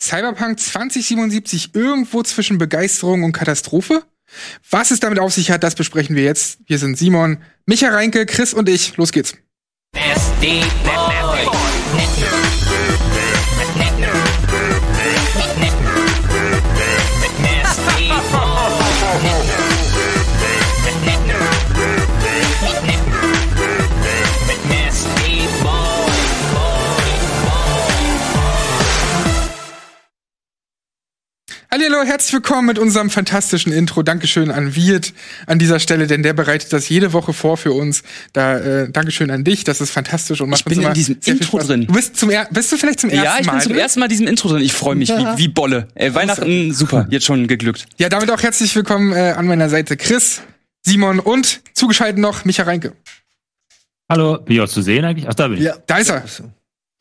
[0.00, 4.04] Cyberpunk 2077 irgendwo zwischen Begeisterung und Katastrophe?
[4.70, 6.60] Was es damit auf sich hat, das besprechen wir jetzt.
[6.66, 8.96] Wir sind Simon, Micha Reinke, Chris und ich.
[8.96, 9.34] Los geht's.
[9.94, 10.62] SD
[31.90, 34.02] Hallo, herzlich willkommen mit unserem fantastischen Intro.
[34.02, 35.14] Dankeschön an Wirt
[35.46, 38.02] an dieser Stelle, denn der bereitet das jede Woche vor für uns.
[38.34, 41.58] Da äh, Dankeschön an dich, das ist fantastisch und macht ich bin in diesem Intro
[41.60, 41.86] drin.
[41.86, 43.32] Du bist zum er bist du vielleicht zum ersten Mal?
[43.32, 44.60] Ja, ich bin Mal, zum ersten Mal in diesem Intro drin.
[44.60, 45.38] Ich freue mich ja.
[45.38, 45.88] wie, wie Bolle.
[45.94, 47.86] Äh, Weihnachten super, jetzt schon geglückt.
[47.96, 50.42] Ja, damit auch herzlich willkommen äh, an meiner Seite Chris,
[50.84, 52.92] Simon und zugeschaltet noch Micha Reinke.
[54.10, 55.26] Hallo, bin ich auch zu sehen eigentlich?
[55.26, 55.64] Ach, da bin ich.
[55.64, 56.22] Ja, da ist er.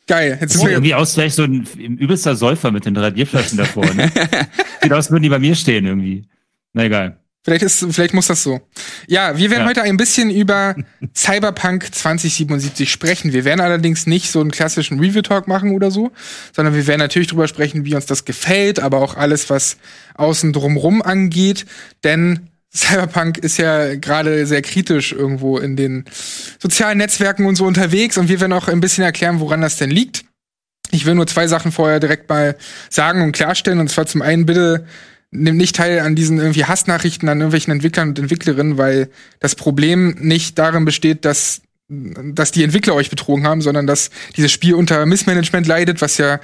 [0.08, 0.38] Geil.
[0.40, 3.94] Jetzt Sieht irgendwie aus, vielleicht so ein übelster Säufer mit den drei Bierflaschen davor.
[3.94, 4.10] Ne?
[4.82, 6.26] Sieht aus, würden die bei mir stehen irgendwie.
[6.74, 7.18] Na egal.
[7.44, 8.60] Vielleicht ist, vielleicht muss das so.
[9.08, 9.70] Ja, wir werden ja.
[9.70, 10.76] heute ein bisschen über
[11.16, 13.32] Cyberpunk 2077 sprechen.
[13.32, 16.12] Wir werden allerdings nicht so einen klassischen Review-Talk machen oder so,
[16.54, 19.78] sondern wir werden natürlich drüber sprechen, wie uns das gefällt, aber auch alles, was
[20.16, 21.66] außen drumrum angeht.
[22.04, 26.06] Denn Cyberpunk ist ja gerade sehr kritisch irgendwo in den
[26.60, 29.90] sozialen Netzwerken und so unterwegs und wir werden auch ein bisschen erklären, woran das denn
[29.90, 30.26] liegt.
[30.92, 32.56] Ich will nur zwei Sachen vorher direkt mal
[32.90, 34.86] sagen und klarstellen und zwar zum einen bitte
[35.32, 40.16] nimm nicht teil an diesen irgendwie Hassnachrichten an irgendwelchen Entwicklern und Entwicklerinnen, weil das Problem
[40.20, 45.06] nicht darin besteht, dass dass die Entwickler euch betrogen haben, sondern dass dieses Spiel unter
[45.06, 46.42] Missmanagement leidet, was ja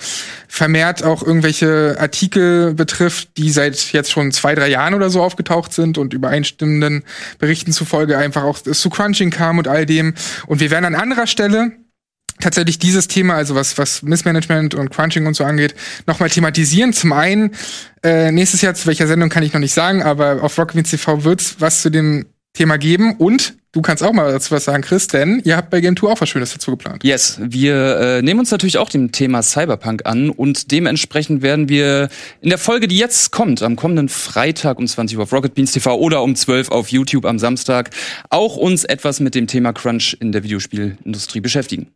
[0.48, 5.74] vermehrt auch irgendwelche Artikel betrifft, die seit jetzt schon zwei, drei Jahren oder so aufgetaucht
[5.74, 7.04] sind und übereinstimmenden
[7.40, 10.14] Berichten zufolge einfach auch zu Crunching kam und all dem.
[10.48, 11.74] Und wir werden an anderer Stelle
[12.40, 15.76] tatsächlich dieses Thema, also was, was Missmanagement und Crunching und so angeht,
[16.08, 16.94] nochmal thematisieren.
[16.94, 17.52] Zum einen,
[18.02, 21.26] äh, nächstes Jahr zu welcher Sendung kann ich noch nicht sagen, aber auf Rockbeans TV
[21.26, 25.08] wird's was zu dem Thema geben und du kannst auch mal dazu was sagen, Chris,
[25.08, 27.04] denn ihr habt bei Game 2 auch was Schönes dazu geplant.
[27.04, 32.10] Yes, wir äh, nehmen uns natürlich auch dem Thema Cyberpunk an und dementsprechend werden wir
[32.42, 35.74] in der Folge, die jetzt kommt, am kommenden Freitag um 20 Uhr auf Rocket Beans
[35.74, 37.90] TV oder um 12 auf YouTube am Samstag,
[38.30, 41.88] auch uns etwas mit dem Thema Crunch in der Videospielindustrie beschäftigen.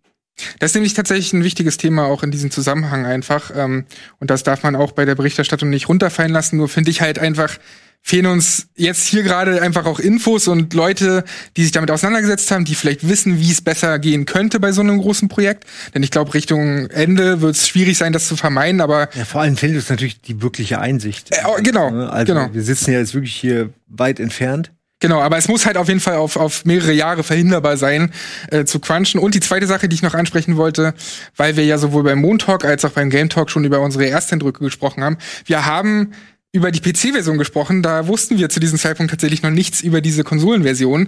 [0.60, 3.52] Das ist nämlich tatsächlich ein wichtiges Thema auch in diesem Zusammenhang einfach.
[3.56, 3.86] Ähm,
[4.20, 6.58] und das darf man auch bei der Berichterstattung nicht runterfallen lassen.
[6.58, 7.58] Nur finde ich halt einfach,
[8.02, 11.26] fehlen uns jetzt hier gerade einfach auch Infos und Leute,
[11.58, 14.82] die sich damit auseinandergesetzt haben, die vielleicht wissen, wie es besser gehen könnte bei so
[14.82, 15.66] einem großen Projekt.
[15.94, 19.10] Denn ich glaube, Richtung Ende wird es schwierig sein, das zu vermeiden, aber.
[19.14, 21.32] Ja, vor allem fehlt uns natürlich die wirkliche Einsicht.
[21.32, 21.90] Äh, genau.
[22.08, 22.54] Also genau.
[22.54, 24.72] wir sitzen ja jetzt wirklich hier weit entfernt.
[25.00, 28.12] Genau, aber es muss halt auf jeden Fall auf, auf mehrere Jahre verhinderbar sein,
[28.50, 29.20] äh, zu crunchen.
[29.20, 30.96] Und die zweite Sache, die ich noch ansprechen wollte,
[31.36, 34.08] weil wir ja sowohl beim Moon Talk als auch beim Game Talk schon über unsere
[34.08, 35.18] Ersteindrücke gesprochen haben.
[35.46, 36.14] Wir haben
[36.58, 37.82] über die PC-Version gesprochen.
[37.82, 41.08] Da wussten wir zu diesem Zeitpunkt tatsächlich noch nichts über diese Konsolenversion,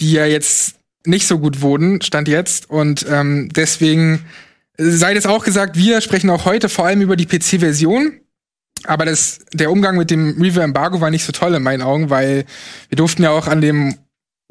[0.00, 0.74] die ja jetzt
[1.06, 2.68] nicht so gut wurden, stand jetzt.
[2.68, 4.26] Und ähm, deswegen
[4.76, 8.20] sei das auch gesagt, wir sprechen auch heute vor allem über die PC-Version
[8.84, 12.44] aber das, der Umgang mit dem Review-Embargo war nicht so toll in meinen Augen, weil
[12.88, 13.96] wir durften ja auch an dem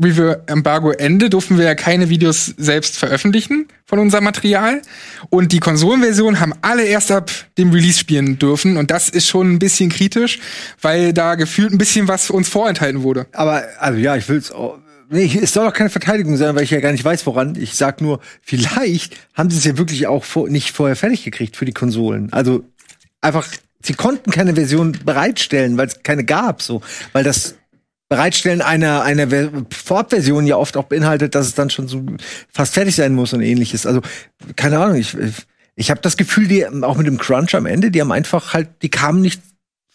[0.02, 4.82] Review-Embargo-Ende durften wir ja keine Videos selbst veröffentlichen von unserem Material.
[5.30, 8.78] Und die Konsolenversion haben alle erst ab dem Release spielen dürfen.
[8.78, 10.40] Und das ist schon ein bisschen kritisch,
[10.82, 13.26] weil da gefühlt ein bisschen was uns vorenthalten wurde.
[13.34, 14.78] Aber, also ja, ich will's auch.
[15.10, 17.56] Nee, es soll doch keine Verteidigung sein, weil ich ja gar nicht weiß, woran.
[17.56, 21.56] Ich sag nur, vielleicht haben sie es ja wirklich auch vor, nicht vorher fertig gekriegt
[21.56, 22.32] für die Konsolen.
[22.34, 22.66] Also
[23.22, 23.48] einfach
[23.88, 26.82] sie konnten keine Version bereitstellen, weil es keine gab, so,
[27.14, 27.56] weil das
[28.10, 29.28] Bereitstellen einer einer
[29.70, 32.06] Vorabversion ja oft auch beinhaltet, dass es dann schon so
[32.52, 33.86] fast fertig sein muss und ähnliches.
[33.86, 34.02] Also
[34.56, 35.16] keine Ahnung, ich
[35.76, 38.70] ich habe das Gefühl, die auch mit dem Crunch am Ende, die haben einfach halt,
[38.82, 39.42] die kamen nicht,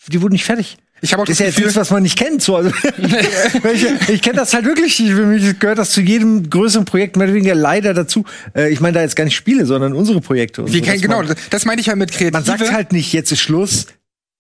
[0.07, 0.79] die wurden nicht fertig.
[1.05, 2.43] Ich habe auch das, das ist ja jetzt nichts, was man nicht kennt.
[2.43, 2.57] So.
[2.57, 2.71] Also,
[3.75, 4.97] ich ich kenne das halt wirklich.
[4.99, 8.25] Für mich gehört das zu jedem größeren Projekt mehr oder weniger leider dazu.
[8.55, 10.65] Äh, ich meine da jetzt gar nicht Spiele, sondern unsere Projekte.
[10.65, 11.25] Wir so, kennen genau.
[11.51, 12.33] Das meinte ich ja mit Kreative.
[12.33, 13.89] Man sagt halt nicht, jetzt ist Schluss.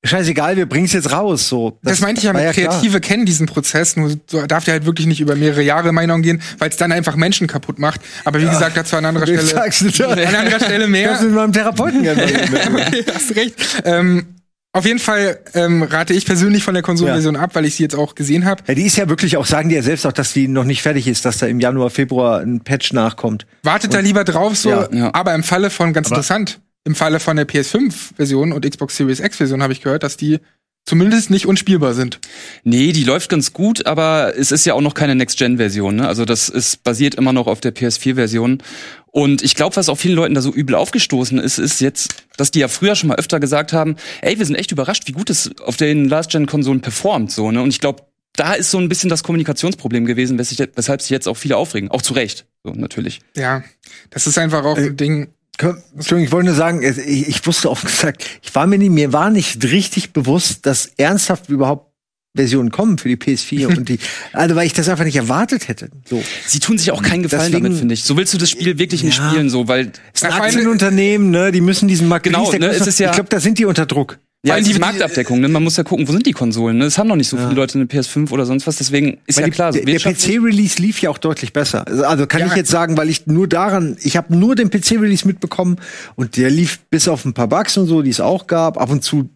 [0.04, 1.48] Scheißegal, wir bringen's jetzt raus.
[1.48, 3.00] So, das, das meinte ich ja mit ja Kreative klar.
[3.00, 4.16] kennen diesen Prozess, nur
[4.48, 7.46] darf der halt wirklich nicht über mehrere Jahre Meinung gehen, weil es dann einfach Menschen
[7.46, 8.00] kaputt macht.
[8.24, 8.50] Aber wie ja.
[8.50, 9.42] gesagt, dazu an anderer Stelle.
[9.42, 10.08] Sagst du da?
[10.08, 11.10] An anderer Stelle mehr.
[11.10, 12.22] Das mit meinem Therapeuten gerne.
[13.14, 13.54] hast recht.
[13.84, 14.26] Ähm,
[14.74, 17.42] auf jeden Fall ähm, rate ich persönlich von der Konsolenversion ja.
[17.42, 18.62] ab, weil ich sie jetzt auch gesehen habe.
[18.66, 20.80] Ja, die ist ja wirklich auch, sagen die ja selbst auch, dass die noch nicht
[20.82, 23.46] fertig ist, dass da im Januar, Februar ein Patch nachkommt.
[23.62, 24.70] Wartet Und, da lieber drauf, so.
[24.70, 25.10] Ja, ja.
[25.14, 29.20] Aber im Falle von, ganz aber interessant, im Falle von der PS5-Version und Xbox Series
[29.20, 30.40] X-Version habe ich gehört, dass die
[30.84, 32.18] zumindest nicht unspielbar sind.
[32.64, 35.96] Nee, die läuft ganz gut, aber es ist ja auch noch keine Next-Gen-Version.
[35.96, 36.08] Ne?
[36.08, 38.62] Also das ist basiert immer noch auf der PS4-Version.
[39.06, 42.50] Und ich glaube, was auch vielen Leuten da so übel aufgestoßen ist, ist jetzt, dass
[42.50, 45.30] die ja früher schon mal öfter gesagt haben, ey, wir sind echt überrascht, wie gut
[45.30, 47.62] es auf den Last-Gen-Konsolen performt, so, ne?
[47.62, 51.36] Und ich glaube, da ist so ein bisschen das Kommunikationsproblem gewesen, weshalb sich jetzt auch
[51.36, 51.90] viele aufregen.
[51.90, 53.20] Auch zu Recht, so, natürlich.
[53.36, 53.62] Ja,
[54.08, 55.28] das ist einfach auch ein Ding.
[55.62, 59.12] Entschuldigung, ich wollte nur sagen, ich, ich wusste offen gesagt, ich war mir nicht, mir
[59.12, 61.90] war nicht richtig bewusst, dass ernsthaft überhaupt
[62.34, 63.98] Versionen kommen für die PS4 und die,
[64.32, 65.90] also weil ich das einfach nicht erwartet hätte.
[66.08, 66.22] So.
[66.46, 68.04] Sie tun sich auch keinen Gefallen Deswegen- damit, finde ich.
[68.04, 69.28] So willst du das Spiel wirklich nicht Ja.
[69.30, 71.52] spielen, so, weil Es ist ein Aktienunternehmen, ne?
[71.52, 73.84] Die müssen diesen Markt Genau, ne, es ist ja- ich glaube, da sind die unter
[73.86, 74.18] Druck.
[74.44, 75.48] Ja, allem die Marktabdeckung, ne?
[75.48, 76.86] Man muss ja gucken, wo sind die Konsolen, ne?
[76.86, 79.44] Es haben noch nicht so viele Leute eine PS5 oder sonst was, deswegen ist Weil
[79.46, 81.86] ja klar, der, der PC-Release lief ja auch deutlich besser.
[81.86, 82.46] Also- kann Ja.
[82.48, 85.76] ich jetzt sagen, weil ich nur daran, ich habe nur den PC-Release mitbekommen
[86.16, 88.80] und der lief bis auf ein paar Bugs und so, die es auch gab.
[88.80, 89.28] Ab und zu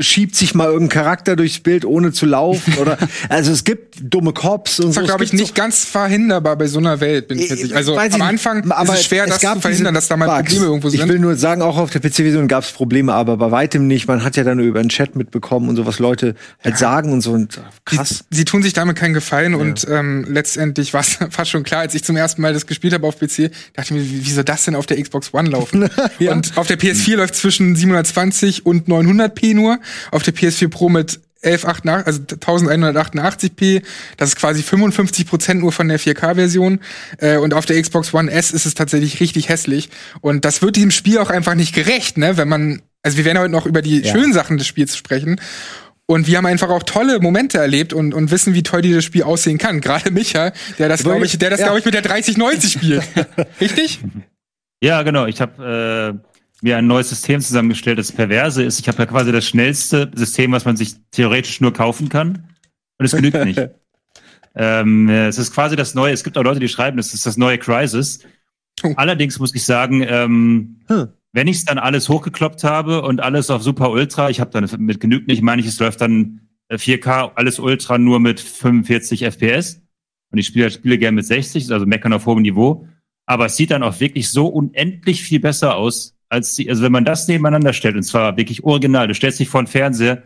[0.00, 2.74] schiebt sich mal irgendein Charakter durchs Bild, ohne zu laufen.
[2.80, 2.98] oder
[3.28, 5.00] also es gibt dumme Cops und Das so.
[5.02, 7.76] Es glaube ich, nicht ganz verhinderbar bei so einer Welt, bin ich mir Ich- sicher.
[7.76, 10.08] Also am ich Anfang nicht, ist aber es schwer, es das gab zu verhindern, dass
[10.08, 10.42] da mal Bugs.
[10.50, 11.20] Probleme irgendwo Ich will sind.
[11.20, 14.06] nur sagen, auch auf der PC-Version gab es Probleme, aber bei weitem nicht.
[14.08, 17.20] Man hat ja dann über den Chat mitbekommen und so, was Leute halt sagen und
[17.20, 17.32] so.
[17.32, 18.24] Und krass.
[18.30, 21.94] Sie tun sich damit keinen Gefallen und ähm, letztendlich war es fast schon klar, als
[21.94, 24.44] ich zum ersten Mal das gespielt habe auf PC, dachte ich mir, wie wie soll
[24.44, 25.88] das denn auf der Xbox One laufen?
[26.18, 26.32] Ja.
[26.32, 29.71] Und auf der PS4 läuft zwischen 720 und 900p nur,
[30.10, 33.82] auf der PS4 Pro mit 1188, also 1188p,
[34.16, 36.80] das ist quasi 55 Prozent nur von der 4K-Version.
[37.18, 39.90] Äh, und auf der Xbox One S ist es tatsächlich richtig hässlich.
[40.20, 42.36] Und das wird diesem Spiel auch einfach nicht gerecht, ne?
[42.36, 44.12] Wenn man, also wir werden heute noch über die Ja.
[44.12, 45.40] schönen Sachen des Spiels sprechen.
[46.06, 49.22] Und wir haben einfach auch tolle Momente erlebt und, und wissen, wie toll dieses Spiel
[49.22, 49.80] aussehen kann.
[49.80, 51.66] Gerade Micha, der das, glaube ich, der das, Ja.
[51.66, 53.02] glaube ich, mit der 3090 spielt.
[53.60, 54.00] Richtig?
[54.82, 55.26] Ja, genau.
[55.26, 56.31] Ich habe äh,
[56.62, 57.98] mir ein neues System zusammengestellt.
[57.98, 61.72] Das Perverse ist, ich habe ja quasi das schnellste System, was man sich theoretisch nur
[61.72, 62.48] kaufen kann.
[62.98, 63.60] Und es genügt nicht.
[64.54, 67.26] ähm, äh, es ist quasi das neue, es gibt auch Leute, die schreiben, es ist
[67.26, 68.20] das neue Crisis.
[68.82, 68.92] Oh.
[68.96, 71.08] Allerdings muss ich sagen, ähm, Hm.
[71.32, 74.68] wenn ich es dann alles hochgekloppt habe und alles auf Super Ultra, ich habe dann
[74.78, 79.24] mit genügt nicht, meine ich, es läuft dann äh, 4K, alles Ultra nur mit 45
[79.24, 79.82] FPS.
[80.30, 82.88] Und ich spiele Spiele gerne mit 60, also meckern auf hohem Niveau.
[83.26, 86.92] Aber es sieht dann auch wirklich so unendlich viel besser aus, als die, also wenn
[86.92, 90.22] man das nebeneinander stellt, und zwar wirklich original, du stellst dich vor den Fernseher,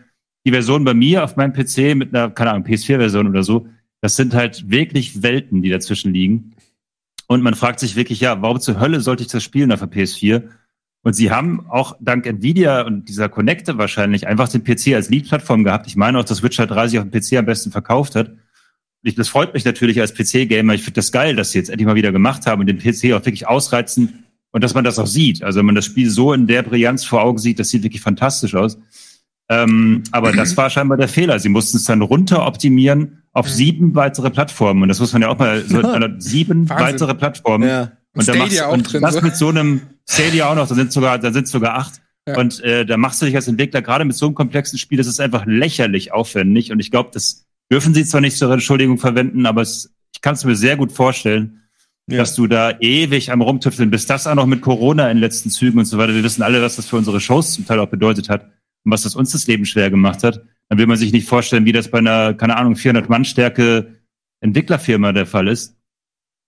[0.46, 3.66] die Version bei mir auf meinem PC mit einer, keine Ahnung, PS4-Version oder so,
[4.00, 6.54] das sind halt wirklich Welten, die dazwischen liegen.
[7.26, 9.90] Und man fragt sich wirklich, ja, warum zur Hölle sollte ich das spielen auf der
[9.90, 10.44] PS4?
[11.02, 15.64] Und sie haben auch dank Nvidia und dieser Connecte wahrscheinlich einfach den PC als Lead-Plattform
[15.64, 15.88] gehabt.
[15.88, 18.30] Ich meine auch, dass Witcher 3 sich auf dem PC am besten verkauft hat.
[19.02, 20.74] Ich, das freut mich natürlich als PC-Gamer.
[20.74, 23.12] Ich finde das geil, dass sie jetzt endlich mal wieder gemacht haben und den PC
[23.12, 24.25] auch wirklich ausreizen
[24.56, 25.44] und dass man das auch sieht.
[25.44, 28.00] Also wenn man das Spiel so in der Brillanz vor Augen sieht, das sieht wirklich
[28.00, 28.78] fantastisch aus.
[29.50, 31.38] Ähm, aber das war scheinbar der Fehler.
[31.38, 34.80] Sie mussten es dann runter optimieren auf sieben weitere Plattformen.
[34.80, 36.86] Und das muss man ja auch mal, so, also sieben Wahnsinn.
[36.86, 37.68] weitere Plattformen.
[37.68, 37.92] Ja.
[38.14, 39.20] Und da machst, auch und drin, das so.
[39.20, 42.00] mit so einem Stadia auch noch, da sind sogar, da sind sogar acht.
[42.26, 42.38] Ja.
[42.38, 45.06] Und äh, da machst du dich als Entwickler gerade mit so einem komplexen Spiel, das
[45.06, 46.72] ist einfach lächerlich aufwendig.
[46.72, 50.32] Und ich glaube, das dürfen sie zwar nicht zur Entschuldigung verwenden, aber es, ich kann
[50.32, 51.60] es mir sehr gut vorstellen,
[52.08, 52.18] Ja.
[52.18, 54.08] dass du da ewig am rumtüfteln bist.
[54.08, 56.14] Das auch noch mit Corona in den letzten Zügen und so weiter.
[56.14, 58.44] Wir wissen alle, was das für unsere Shows zum Teil auch bedeutet hat
[58.84, 60.40] und was das uns das Leben schwer gemacht hat.
[60.68, 63.96] Dann will man sich nicht vorstellen, wie das bei einer, keine Ahnung, 400 Mann Stärke
[64.40, 65.76] Entwicklerfirma der Fall ist.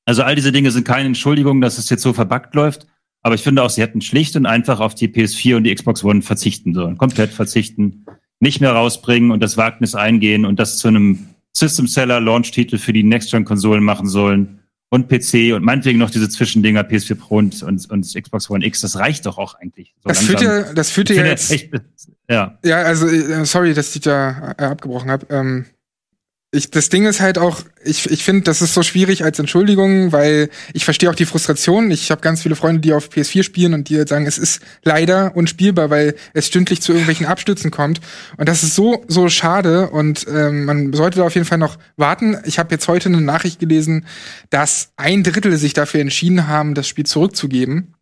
[0.05, 2.87] Also all diese Dinge sind keine Entschuldigung, dass es jetzt so verbuggt läuft.
[3.23, 6.05] Aber ich finde auch, sie hätten schlicht und einfach auf die PS4 und die Xbox
[6.05, 6.97] One verzichten sollen.
[6.97, 8.07] Komplett verzichten.
[8.41, 12.93] Nicht mehr rausbringen und das Wagnis eingehen und das zu einem System Seller Launch-Titel für
[12.93, 14.58] die Next-Gen-Konsolen machen sollen.
[14.91, 18.81] Und PC und meinetwegen noch diese Zwischendinger PS4 Pro und, und, und Xbox One X.
[18.81, 19.95] Das reicht doch auch eigentlich.
[20.03, 21.51] So Das führt ja, das führt ja jetzt.
[21.51, 21.71] echt,
[22.29, 22.59] ja.
[22.65, 25.27] Ja, also äh, sorry, dass ich da äh, abgebrochen habe.
[25.29, 25.67] Ähm,
[26.51, 30.13] ich, das Ding ist halt auch, ich, ich finde, das ist so schwierig als Entschuldigung,
[30.13, 31.91] weil ich verstehe auch die Frustration.
[31.91, 34.63] Ich habe ganz viele Freunde, die auf PS4 spielen und die halt sagen, es ist
[34.83, 38.01] leider unspielbar, weil es stündlich zu irgendwelchen Abstürzen kommt.
[38.39, 41.77] Und das ist so, so schade und ähm, man sollte da auf jeden Fall noch
[41.97, 42.39] warten.
[42.45, 44.07] Ich habe jetzt heute eine Nachricht gelesen,
[44.49, 47.95] dass ein Drittel sich dafür entschieden haben, das Spiel zurückzugeben.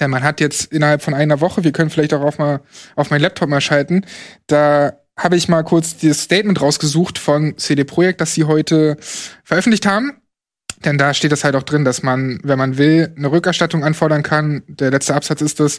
[0.00, 2.62] Denn man hat jetzt innerhalb von einer Woche, wir können vielleicht auch auf, mal,
[2.96, 4.06] auf meinen Laptop mal schalten,
[4.46, 8.96] da habe ich mal kurz dieses Statement rausgesucht von CD Projekt, das sie heute
[9.44, 10.12] veröffentlicht haben.
[10.84, 14.22] Denn da steht das halt auch drin, dass man, wenn man will, eine Rückerstattung anfordern
[14.22, 14.62] kann.
[14.68, 15.78] Der letzte Absatz ist das.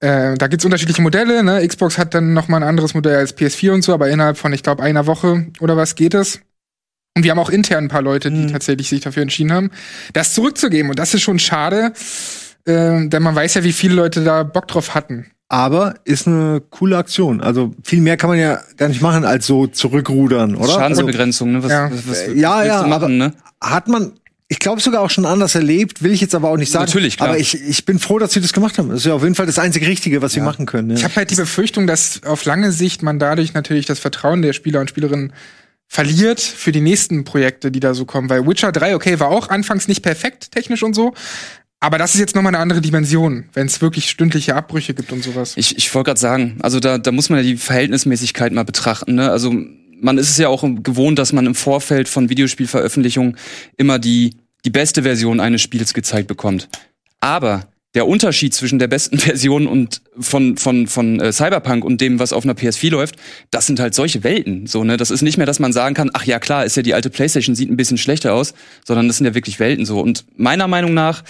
[0.00, 1.42] Äh, da gibt's unterschiedliche Modelle.
[1.44, 1.66] Ne?
[1.66, 4.52] Xbox hat dann noch mal ein anderes Modell als PS4 und so, aber innerhalb von,
[4.52, 6.40] ich glaube, einer Woche oder was geht es.
[7.16, 8.52] Und wir haben auch intern ein paar Leute, die Mhm.
[8.52, 9.70] tatsächlich sich dafür entschieden haben,
[10.12, 10.90] das zurückzugeben.
[10.90, 11.92] Und das ist schon schade,
[12.66, 15.30] äh, denn man weiß ja, wie viele Leute da Bock drauf hatten.
[15.48, 17.40] Aber ist eine coole Aktion.
[17.40, 20.72] Also viel mehr kann man ja gar nicht machen als so zurückrudern, oder?
[20.72, 21.62] Schadensbegrenzung, ne?
[21.62, 21.90] Was, Ja.
[21.92, 23.32] was, was ja, ja, machen, aber- ne?
[23.60, 24.12] hat man
[24.48, 26.84] ich glaube sogar auch schon anders erlebt, will ich jetzt aber auch nicht sagen.
[26.84, 27.30] Natürlich, klar.
[27.30, 28.90] Aber ich, ich bin froh, dass sie das gemacht haben.
[28.90, 30.90] Das ist ja auf jeden Fall das einzige Richtige, was sie machen können.
[30.90, 31.08] Ich Ja.
[31.08, 34.78] habe halt die Befürchtung, dass auf lange Sicht man dadurch natürlich das Vertrauen der Spieler
[34.80, 35.32] und Spielerinnen
[35.88, 38.30] verliert für die nächsten Projekte, die da so kommen.
[38.30, 41.12] Weil Witcher 3, okay, war auch anfangs nicht perfekt technisch und so.
[41.80, 45.12] Aber das ist jetzt noch mal eine andere Dimension, wenn es wirklich stündliche Abbrüche gibt
[45.12, 45.54] und sowas.
[45.56, 49.14] Ich, ich wollte gerade sagen, also da, da muss man ja die Verhältnismäßigkeit mal betrachten.
[49.14, 49.30] Ne?
[49.30, 49.54] Also
[50.00, 53.36] man ist es ja auch gewohnt, dass man im Vorfeld von Videospielveröffentlichungen
[53.76, 56.68] immer die, die beste Version eines Spiels gezeigt bekommt.
[57.20, 62.18] Aber der Unterschied zwischen der besten Version und von von von äh, Cyberpunk und dem,
[62.18, 63.16] was auf einer PS4 läuft,
[63.50, 64.66] das sind halt solche Welten.
[64.66, 66.82] So ne, das ist nicht mehr, dass man sagen kann, ach ja klar, ist ja
[66.82, 68.54] die alte PlayStation sieht ein bisschen schlechter aus,
[68.84, 70.00] sondern das sind ja wirklich Welten so.
[70.00, 71.24] Und meiner Meinung nach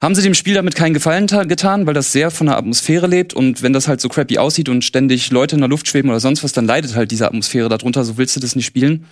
[0.00, 3.06] haben sie dem Spiel damit keinen Gefallen ta- getan, weil das sehr von der Atmosphäre
[3.06, 6.08] lebt und wenn das halt so crappy aussieht und ständig Leute in der Luft schweben
[6.10, 9.06] oder sonst was, dann leidet halt diese Atmosphäre darunter, so willst du das nicht spielen.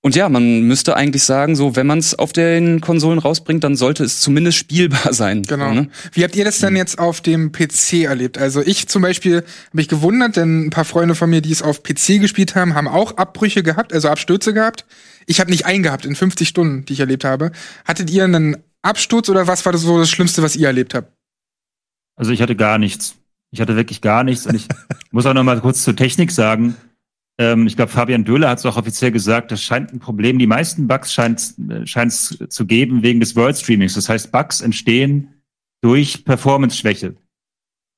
[0.00, 3.74] Und ja, man müsste eigentlich sagen, so wenn man es auf den Konsolen rausbringt, dann
[3.74, 5.42] sollte es zumindest spielbar sein.
[5.42, 5.74] Genau.
[5.74, 5.88] Ne?
[6.12, 8.38] Wie habt ihr das denn jetzt auf dem PC erlebt?
[8.38, 11.62] Also ich zum Beispiel habe mich gewundert, denn ein paar Freunde von mir, die es
[11.62, 14.86] auf PC gespielt haben, haben auch Abbrüche gehabt, also Abstürze gehabt.
[15.26, 17.50] Ich habe nicht einen gehabt in 50 Stunden, die ich erlebt habe.
[17.84, 21.12] Hattet ihr einen Absturz oder was war das so das Schlimmste, was ihr erlebt habt?
[22.16, 23.16] Also ich hatte gar nichts.
[23.50, 24.46] Ich hatte wirklich gar nichts.
[24.46, 24.68] Und ich
[25.10, 26.76] muss auch noch mal kurz zur Technik sagen.
[27.38, 30.38] Ähm, ich glaube, Fabian Döhler hat es auch offiziell gesagt, das scheint ein Problem.
[30.38, 33.94] Die meisten Bugs scheint es zu geben wegen des World Streamings.
[33.94, 35.42] Das heißt, Bugs entstehen
[35.80, 37.14] durch Performance-Schwäche.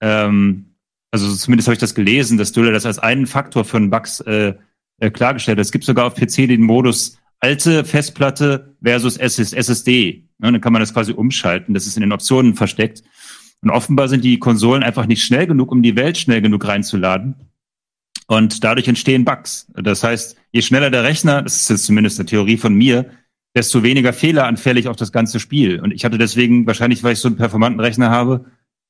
[0.02, 0.74] Ähm,
[1.10, 4.20] also zumindest habe ich das gelesen, dass Döhler das als einen Faktor für einen Bugs
[4.20, 4.54] äh,
[5.00, 5.64] äh, klargestellt hat.
[5.64, 10.28] Es gibt sogar auf PC den Modus alte Festplatte versus SS SSD.
[10.40, 11.74] Ne, dann kann man das quasi umschalten.
[11.74, 13.02] Das ist in den Optionen versteckt.
[13.62, 17.34] Und offenbar sind die Konsolen einfach nicht schnell genug, um die Welt schnell genug reinzuladen.
[18.26, 19.66] Und dadurch entstehen Bugs.
[19.74, 23.10] Das heißt, je schneller der Rechner, das ist jetzt zumindest eine Theorie von mir,
[23.54, 25.80] desto weniger fehleranfällig auch das ganze Spiel.
[25.80, 28.46] Und ich hatte deswegen, wahrscheinlich, weil ich so einen performanten Rechner habe,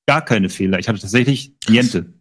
[0.07, 0.79] gar keine Fehler.
[0.79, 2.13] Ich hatte tatsächlich niente.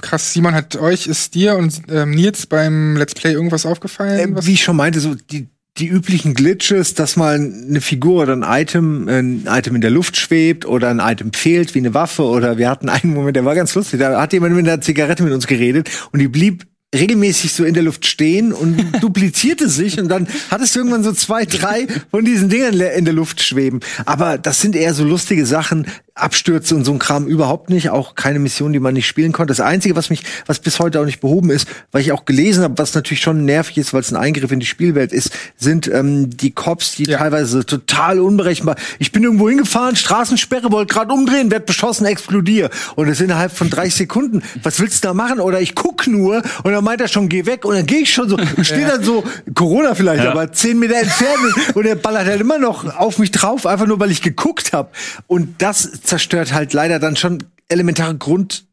[0.00, 4.32] Krass, Simon, hat euch, ist dir und ähm, Nils beim Let's Play irgendwas aufgefallen?
[4.32, 5.48] Äh, was wie ich schon meinte, so die,
[5.78, 10.16] die üblichen Glitches, dass mal eine Figur oder ein Item, ein Item in der Luft
[10.16, 13.54] schwebt oder ein Item fehlt, wie eine Waffe oder wir hatten einen Moment, der war
[13.54, 17.52] ganz lustig, da hat jemand mit einer Zigarette mit uns geredet und die blieb regelmäßig
[17.52, 21.44] so in der Luft stehen und duplizierte sich und dann hattest du irgendwann so zwei,
[21.44, 23.80] drei von diesen Dingern in der Luft schweben.
[24.04, 28.14] Aber das sind eher so lustige Sachen, Abstürze und so ein Kram überhaupt nicht, auch
[28.14, 29.50] keine Mission, die man nicht spielen konnte.
[29.50, 32.64] Das Einzige, was mich, was bis heute auch nicht behoben ist, weil ich auch gelesen
[32.64, 35.88] habe, was natürlich schon nervig ist, weil es ein Eingriff in die Spielwelt ist, sind
[35.88, 37.18] ähm, die Cops, die Ja.
[37.18, 38.76] teilweise total unberechenbar.
[38.98, 42.70] Ich bin irgendwo hingefahren, Straßensperre, wollte gerade umdrehen, werd beschossen, explodier.
[42.94, 44.42] Und das innerhalb von 30 Sekunden.
[44.62, 45.38] Was willst du da machen?
[45.38, 47.66] Oder ich guck nur und dann meint er schon, geh weg.
[47.66, 49.22] Und dann gehe ich schon so, stehe dann so,
[49.54, 50.30] Corona vielleicht, Ja.
[50.30, 54.00] aber zehn Meter entfernt und er ballert halt immer noch auf mich drauf, einfach nur
[54.00, 54.88] weil ich geguckt habe.
[55.26, 58.66] Und das zerstört halt leider dann schon elementare Grund,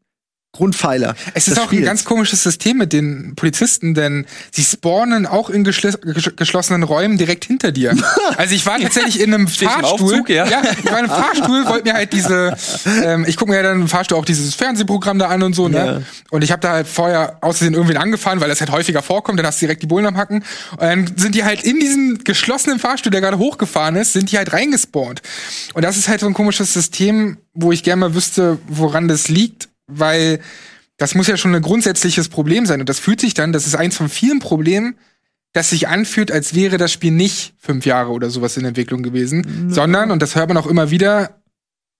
[0.54, 1.14] Grundpfeiler.
[1.34, 1.86] Es ist auch ein Spiels.
[1.86, 7.18] ganz komisches System mit den Polizisten, denn sie spawnen auch in geschl gesch geschlossenen Räumen
[7.18, 7.94] direkt hinter dir.
[8.36, 10.12] Also ich war tatsächlich in einem Steht im Fahrstuhl.
[10.14, 10.46] Aufzug, ja.
[10.46, 12.56] ich war in einem Fahrstuhl, wollte mir halt diese,
[13.04, 15.68] ähm, ich gucke mir ja dann im Fahrstuhl auch dieses Fernsehprogramm da an und so,
[15.68, 15.84] Ja.
[15.84, 16.06] ne?
[16.30, 19.46] Und ich habe da halt vorher außerdem irgendwen angefahren, weil das halt häufiger vorkommt, dann
[19.46, 20.44] hast du direkt die Bullen am Hacken.
[20.72, 24.36] Und dann sind die halt in diesen geschlossenen Fahrstuhl, der gerade hochgefahren ist, sind die
[24.38, 25.22] halt reingespawnt.
[25.74, 29.28] Und das ist halt so ein komisches System, wo ich gerne mal wüsste, woran das
[29.28, 30.40] liegt, weil
[30.96, 32.80] das muss ja schon ein grundsätzliches Problem sein.
[32.80, 34.96] Und das fühlt sich dann, das ist eins von vielen Problemen,
[35.52, 39.68] das sich anfühlt, als wäre das Spiel nicht fünf Jahre oder sowas in Entwicklung gewesen,
[39.70, 41.40] sondern, und das hört man auch immer wieder,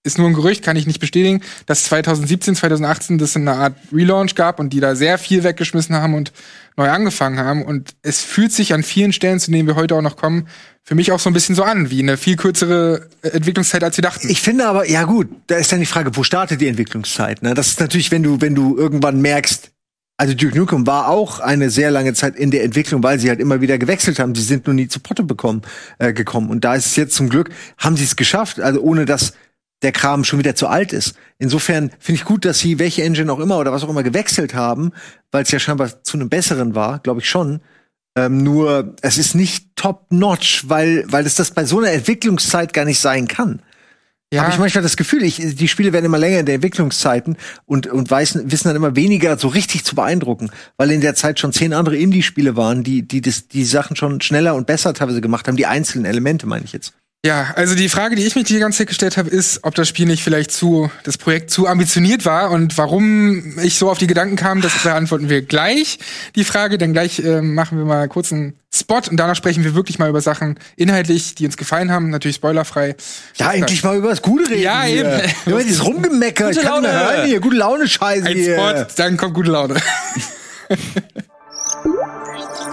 [0.03, 4.35] ist nur ein Gerücht, kann ich nicht bestätigen, dass 2017, 2018 das eine Art Relaunch
[4.35, 6.33] gab und die da sehr viel weggeschmissen haben und
[6.76, 7.64] neu angefangen haben.
[7.64, 10.49] Und es fühlt sich an vielen Stellen, zu denen wir heute auch noch kommen,
[10.85, 13.97] für mich auch so ein bisschen so an, wie eine viel kürzere äh, Entwicklungszeit, als
[13.97, 14.29] wir dachten.
[14.29, 17.43] Ich finde aber, ja gut, da ist dann die Frage, wo startet die Entwicklungszeit?
[17.43, 17.55] Ne?
[17.55, 19.71] Das ist natürlich, wenn du, wenn du irgendwann merkst,
[20.17, 23.41] also Duke Nukem war auch eine sehr lange Zeit in der Entwicklung, weil sie halt
[23.41, 24.35] immer wieder gewechselt haben.
[24.35, 25.62] Sie sind nur nie zu Potte bekommen,
[25.99, 26.50] äh, gekommen.
[26.50, 29.33] Und da ist es jetzt zum Glück, haben sie es geschafft, also ohne dass
[29.83, 31.14] der Kram schon wieder zu alt ist.
[31.38, 34.55] Insofern finde ich gut, dass sie welche Engine auch immer oder was auch immer gewechselt
[34.55, 34.93] haben,
[35.33, 37.61] weil es ja scheinbar zu einem besseren war, glaube ich schon.
[38.16, 42.85] Ähm, nur es ist nicht top-notch, weil, weil es das bei so einer Entwicklungszeit gar
[42.85, 43.61] nicht sein kann.
[44.33, 47.37] ja, Habe ich manchmal das Gefühl, ich, die Spiele werden immer länger in der Entwicklungszeiten
[47.66, 51.40] und, und weiß, wissen dann immer weniger so richtig zu beeindrucken, weil in der Zeit
[51.40, 55.21] schon zehn andere Indie-Spiele waren, die, die das, die Sachen schon schneller und besser teilweise
[55.21, 56.94] gemacht haben, die einzelnen Elemente, meine ich jetzt.
[57.25, 59.88] Ja, also die Frage, die ich mich die ganze Zeit gestellt habe, ist, ob das
[59.88, 64.07] Spiel nicht vielleicht zu, das Projekt zu ambitioniert war und warum ich so auf die
[64.07, 65.99] Gedanken kam, das beantworten wir gleich.
[66.35, 69.75] Die Frage, dann gleich äh, machen wir mal kurz einen Spot und danach sprechen wir
[69.75, 72.95] wirklich mal über Sachen inhaltlich, die uns gefallen haben, natürlich spoilerfrei.
[73.37, 74.61] Ja, endlich mal über das Gute reden.
[74.61, 75.07] Ja, hier.
[75.07, 75.33] eben.
[75.47, 76.49] Über dieses Rumgemecker.
[76.49, 76.93] Gute ich kann Laune.
[76.93, 77.40] hören hier.
[77.40, 78.54] Gute Laune Scheiße Ein hier.
[78.54, 79.76] Spot, dann kommt gute Laune.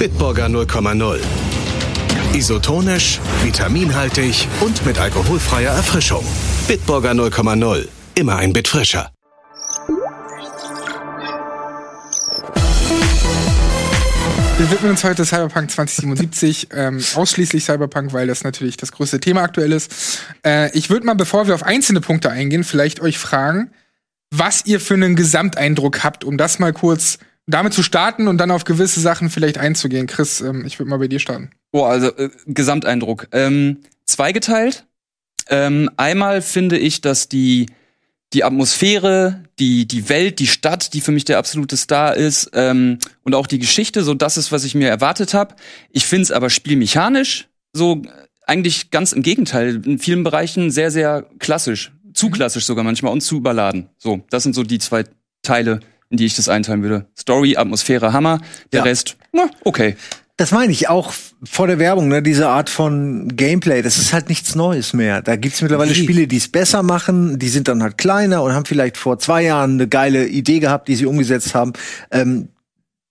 [0.00, 1.20] Bitburger 0,0.
[2.32, 6.24] Isotonisch, vitaminhaltig und mit alkoholfreier Erfrischung.
[6.66, 7.86] Bitburger 0,0.
[8.14, 9.12] Immer ein Bit frischer.
[14.56, 19.42] Wir widmen uns heute Cyberpunk 2077, ähm, ausschließlich Cyberpunk, weil das natürlich das größte Thema
[19.42, 20.22] aktuell ist.
[20.46, 23.70] Äh, ich würde mal, bevor wir auf einzelne Punkte eingehen, vielleicht euch fragen,
[24.30, 27.18] was ihr für einen Gesamteindruck habt, um das mal kurz
[27.50, 30.06] damit zu starten und dann auf gewisse Sachen vielleicht einzugehen.
[30.06, 31.50] Chris, ähm, ich würde mal bei dir starten.
[31.72, 33.28] Boah, also äh, Gesamteindruck.
[33.32, 34.86] Ähm, zweigeteilt.
[35.48, 37.66] Ähm, einmal finde ich, dass die
[38.32, 42.98] die Atmosphäre, die die Welt, die Stadt, die für mich der absolute Star ist, ähm,
[43.24, 45.56] und auch die Geschichte, so das ist, was ich mir erwartet habe.
[45.90, 48.08] Ich finde es aber spielmechanisch so äh,
[48.46, 49.82] eigentlich ganz im Gegenteil.
[49.84, 53.88] In vielen Bereichen sehr sehr klassisch, zu klassisch sogar manchmal und zu überladen.
[53.98, 55.04] So, das sind so die zwei
[55.42, 57.06] Teile, in die ich das einteilen würde.
[57.18, 58.40] Story, Atmosphäre, Hammer.
[58.72, 58.84] Der Ja.
[58.84, 59.96] Rest, na, okay.
[60.36, 61.12] Das meine ich auch
[61.44, 65.20] vor der Werbung, ne, diese Art von Gameplay, das ist halt nichts Neues mehr.
[65.20, 65.96] Da gibt's mittlerweile Nee.
[65.98, 69.42] Spiele, die es besser machen, die sind dann halt kleiner und haben vielleicht vor zwei
[69.42, 71.74] Jahren eine geile Idee gehabt, die sie umgesetzt haben.
[72.10, 72.48] Ähm,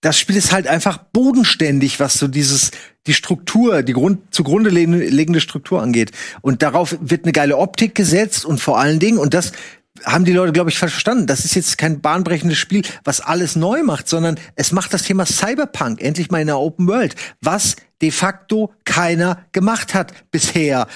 [0.00, 2.72] das Spiel ist halt einfach bodenständig, was so dieses
[3.06, 6.10] die Struktur, die Grund, zugrunde liegende Struktur angeht.
[6.42, 9.52] Und darauf wird eine geile Optik gesetzt und vor allen Dingen und das
[10.04, 11.26] haben die Leute, glaube ich, verstanden.
[11.26, 15.26] Das ist jetzt kein bahnbrechendes Spiel, was alles neu macht, sondern es macht das Thema
[15.26, 20.86] Cyberpunk endlich mal in der Open World, was de facto keiner gemacht hat bisher.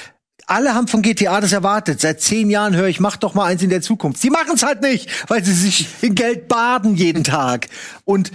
[0.47, 2.01] Alle haben von GTA das erwartet.
[2.01, 4.21] Seit zehn Jahren höre ich, mach doch mal eins in der Zukunft.
[4.21, 7.69] Sie machen es halt nicht, weil sie sich in Geld baden jeden Tag.
[8.05, 8.31] Und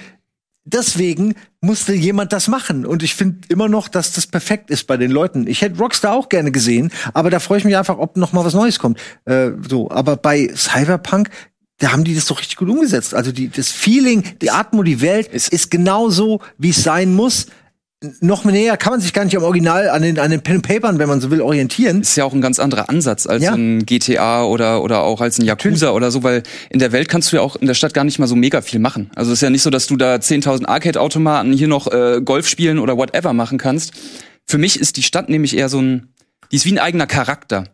[0.65, 2.85] deswegen musste jemand das machen.
[2.85, 5.47] Und ich finde immer noch, dass das perfekt ist bei den Leuten.
[5.47, 8.45] Ich hätte Rockstar auch gerne gesehen, aber da freue ich mich einfach, ob noch mal
[8.45, 8.99] was Neues kommt.
[9.25, 11.29] Äh, so, aber bei Cyberpunk,
[11.79, 13.13] da haben die das doch richtig gut umgesetzt.
[13.13, 17.47] Also die, das Feeling, die Atmo, die Welt ist, genauso, wie es sein muss.
[18.21, 20.65] Noch näher kann man sich gar nicht am Original an den, an den Pen and
[20.67, 21.99] Papern, wenn man so will, orientieren.
[21.99, 23.53] ist ja auch ein ganz anderer Ansatz als Ja.
[23.53, 27.31] ein GTA oder oder auch als ein Yakuza oder so, weil in der Welt kannst
[27.31, 29.11] du ja auch in der Stadt gar nicht mal so mega viel machen.
[29.15, 32.47] Also es ist ja nicht so, dass du da 10.000 Arcade-Automaten hier noch äh, Golf
[32.47, 33.91] spielen oder whatever machen kannst.
[34.47, 36.13] Für mich ist die Stadt nämlich eher so ein,
[36.53, 37.65] die ist wie ein eigener Charakter.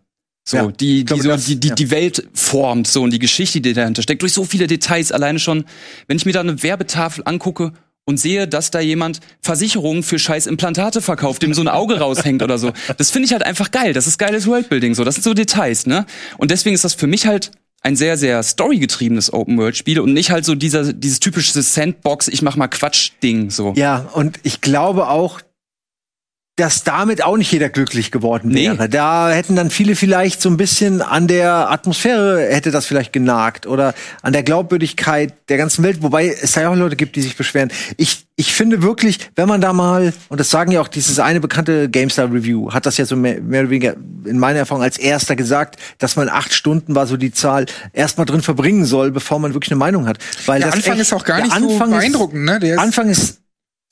[0.43, 1.75] So, Ja, die, die, glaube, so, das- die, die, ja.
[1.75, 5.37] die Welt formt so und die Geschichte, die dahinter steckt, durch so viele Details alleine
[5.37, 5.65] schon.
[6.07, 7.73] Wenn ich mir da eine Werbetafel angucke
[8.05, 12.43] und sehe, dass da jemand Versicherungen für scheiß Implantate verkauft, dem so ein Auge raushängt
[12.43, 12.71] oder so.
[12.97, 13.93] Das finde ich halt einfach geil.
[13.93, 15.03] Das ist geiles Worldbuilding, so.
[15.03, 16.05] Das sind so Details, ne?
[16.37, 20.43] Und deswegen ist das für mich halt ein sehr, sehr storygetriebenes Open-World-Spiel und nicht halt
[20.45, 23.73] so dieser, dieses typische Sandbox, ich mach mal Quatsch-Ding, so.
[23.75, 25.41] Ja, und ich glaube auch,
[26.57, 28.67] dass damit auch nicht jeder glücklich geworden Nee.
[28.69, 28.87] wäre.
[28.87, 33.67] Da hätten dann viele vielleicht so ein bisschen an der Atmosphäre hätte das vielleicht genagt
[33.67, 37.21] oder an der Glaubwürdigkeit der ganzen Welt, wobei es da ja auch Leute gibt, die
[37.21, 37.71] sich beschweren.
[37.97, 41.41] Ich, ich finde wirklich, wenn man da mal, und das sagen ja auch dieses eine
[41.41, 44.97] bekannte GameStar Review, hat das ja so mehr, mehr oder weniger in meiner Erfahrung als
[44.97, 49.39] erster gesagt, dass man acht Stunden war so die Zahl, erstmal drin verbringen soll, bevor
[49.39, 50.19] man wirklich eine Meinung hat.
[50.45, 52.59] Weil Der das Anfang echt- ist auch gar nicht so ist- beeindruckend, ne?
[52.61, 53.39] Der Anfang ist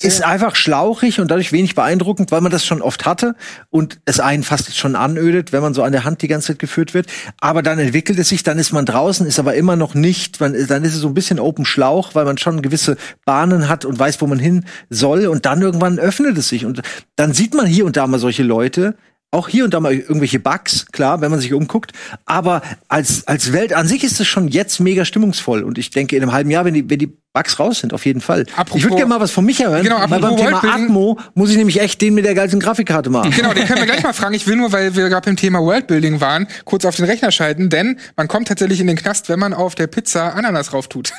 [0.01, 3.35] ist einfach schlauchig und dadurch wenig beeindruckend, weil man das schon oft hatte
[3.69, 6.59] und es einen fast schon anödet, wenn man so an der Hand die ganze Zeit
[6.59, 7.07] geführt wird.
[7.39, 10.53] Aber dann entwickelt es sich, dann ist man draußen, ist aber immer noch nicht, man,
[10.67, 13.97] dann ist es so ein bisschen Open Schlauch, weil man schon gewisse Bahnen hat und
[13.97, 15.27] weiß, wo man hin soll.
[15.27, 16.65] Und dann irgendwann öffnet es sich.
[16.65, 16.81] Und
[17.15, 18.95] dann sieht man hier und da mal solche Leute,
[19.33, 21.91] auch hier und da mal irgendwelche Bugs, klar, wenn man sich umguckt.
[22.25, 25.63] Aber als, als Welt an sich ist es schon jetzt mega stimmungsvoll.
[25.63, 28.05] Und ich denke, in einem halben Jahr, wenn die, wenn die Bugs raus sind, auf
[28.05, 28.45] jeden Fall.
[28.55, 29.83] Apropos- ich würde gerne mal was von Micha hören.
[29.83, 33.09] Genau, weil beim Thema Worldbuilding- Atmo muss ich nämlich echt den mit der geilsten Grafikkarte
[33.09, 33.31] machen.
[33.35, 34.35] Genau, den können wir gleich mal fragen.
[34.35, 37.69] Ich will nur, weil wir gerade beim Thema Worldbuilding waren, kurz auf den Rechner schalten,
[37.69, 41.11] denn man kommt tatsächlich in den Knast, wenn man auf der Pizza Ananas rauf tut.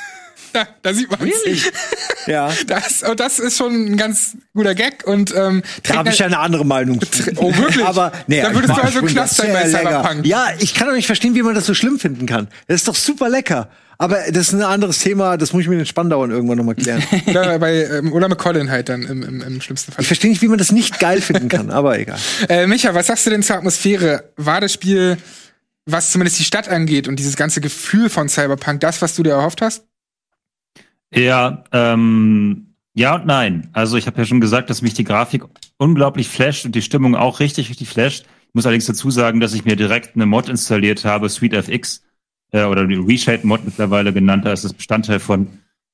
[0.54, 1.34] Da, da sieht man es.
[2.26, 2.50] Ja.
[2.66, 6.24] Das, und das ist schon ein ganz guter Gag und ähm, Da habe ich ja
[6.24, 6.98] eine andere Meinung.
[7.36, 7.84] Oh, wirklich?
[7.84, 9.68] Aber nee, Dann würdest du also Knast sein bei.
[9.68, 10.24] Cyberpunk.
[10.24, 12.48] Ja, ich kann doch nicht verstehen, wie man das so schlimm finden kann.
[12.66, 13.68] Das ist doch super lecker.
[13.98, 16.74] Aber das ist ein anderes Thema, das muss ich mir in Spandauern irgendwann noch mal
[16.74, 17.02] klären.
[17.26, 20.00] oder, bei, ähm, oder mit Colin halt dann im, im, im schlimmsten Fall.
[20.02, 22.18] Ich verstehe nicht, wie man das nicht geil finden kann, aber egal.
[22.48, 24.30] Äh, Micha, was sagst du denn zur Atmosphäre?
[24.36, 25.18] War das Spiel,
[25.86, 29.32] was zumindest die Stadt angeht und dieses ganze Gefühl von Cyberpunk, das, was du dir
[29.32, 29.84] erhofft hast?
[31.14, 33.68] Ja, ähm, ja und nein.
[33.72, 35.44] Also ich habe ja schon gesagt, dass mich die Grafik
[35.78, 38.26] unglaublich flasht und die Stimmung auch richtig, richtig flasht.
[38.48, 42.02] Ich muss allerdings dazu sagen, dass ich mir direkt eine Mod installiert habe, SweetFX,
[42.52, 45.48] äh, oder die Reshade-Mod mittlerweile genannt, da ist das Bestandteil von,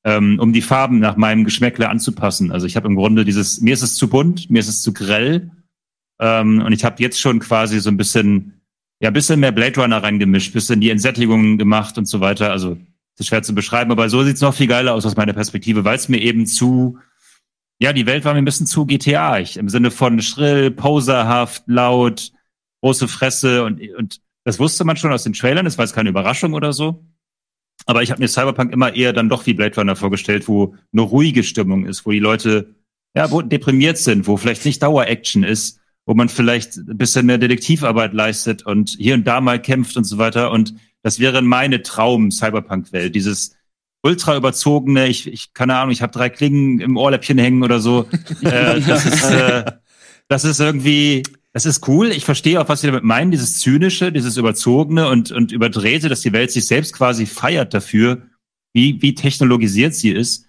[0.04, 2.52] ähm, um die Farben nach meinem Geschmäckle anzupassen.
[2.52, 4.92] Also ich habe im Grunde dieses, mir ist es zu bunt, mir ist es zu
[4.92, 5.50] grell,
[6.20, 8.60] ähm, und ich habe jetzt schon quasi so ein bisschen,
[9.00, 12.50] ja, bisschen mehr Blade Runner reingemischt, bisschen die Entsättigung gemacht und so weiter.
[12.52, 12.76] Also
[13.20, 15.96] ist schwer zu beschreiben, aber so sieht's noch viel geiler aus aus meiner Perspektive, weil
[15.96, 16.98] es mir eben zu,
[17.78, 19.38] ja, die Welt war mir ein bisschen zu GTA.
[19.38, 22.32] Ich, Im Sinne von schrill, poserhaft, laut,
[22.82, 26.10] große Fresse und, und das wusste man schon aus den Trailern, das war jetzt keine
[26.10, 27.04] Überraschung oder so.
[27.86, 31.02] Aber ich habe mir Cyberpunk immer eher dann doch wie Blade Runner vorgestellt, wo eine
[31.02, 32.74] ruhige Stimmung ist, wo die Leute
[33.14, 37.38] ja, wo deprimiert sind, wo vielleicht nicht Dauer-Action ist, wo man vielleicht ein bisschen mehr
[37.38, 40.50] Detektivarbeit leistet und hier und da mal kämpft und so weiter.
[40.50, 43.14] Und das wäre meine Traum-Cyberpunk-Welt.
[43.14, 43.56] Dieses
[44.02, 48.08] ultra überzogene, ich, ich keine Ahnung, ich habe drei Klingen im Ohrläppchen hängen oder so.
[48.42, 49.64] äh, das, ist, äh,
[50.28, 52.10] das ist irgendwie, das ist cool.
[52.10, 56.20] Ich verstehe auch, was Sie damit meinen, dieses Zynische, dieses Überzogene und, und Überdrehte, dass
[56.20, 58.22] die Welt sich selbst quasi feiert dafür,
[58.72, 60.46] wie, wie technologisiert sie ist.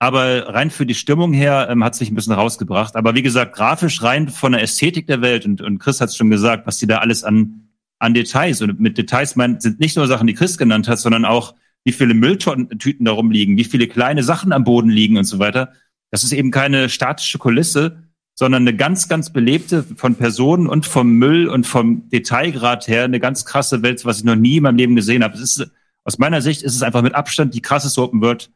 [0.00, 2.94] Aber rein für die Stimmung her ähm, hat sich ein bisschen rausgebracht.
[2.94, 6.16] Aber wie gesagt, grafisch rein von der Ästhetik der Welt und, und Chris hat es
[6.16, 7.67] schon gesagt, was die da alles an,
[7.98, 11.24] an Details und mit Details meint, sind nicht nur Sachen, die Chris genannt hat, sondern
[11.24, 15.38] auch, wie viele Mülltüten da rumliegen, wie viele kleine Sachen am Boden liegen und so
[15.38, 15.72] weiter.
[16.10, 18.02] Das ist eben keine statische Kulisse,
[18.34, 23.20] sondern eine ganz, ganz belebte von Personen und vom Müll und vom Detailgrad her eine
[23.20, 25.34] ganz krasse Welt, was ich noch nie in meinem Leben gesehen habe.
[25.34, 25.70] Es ist,
[26.04, 28.50] aus meiner Sicht ist es einfach mit Abstand die krasseste Open World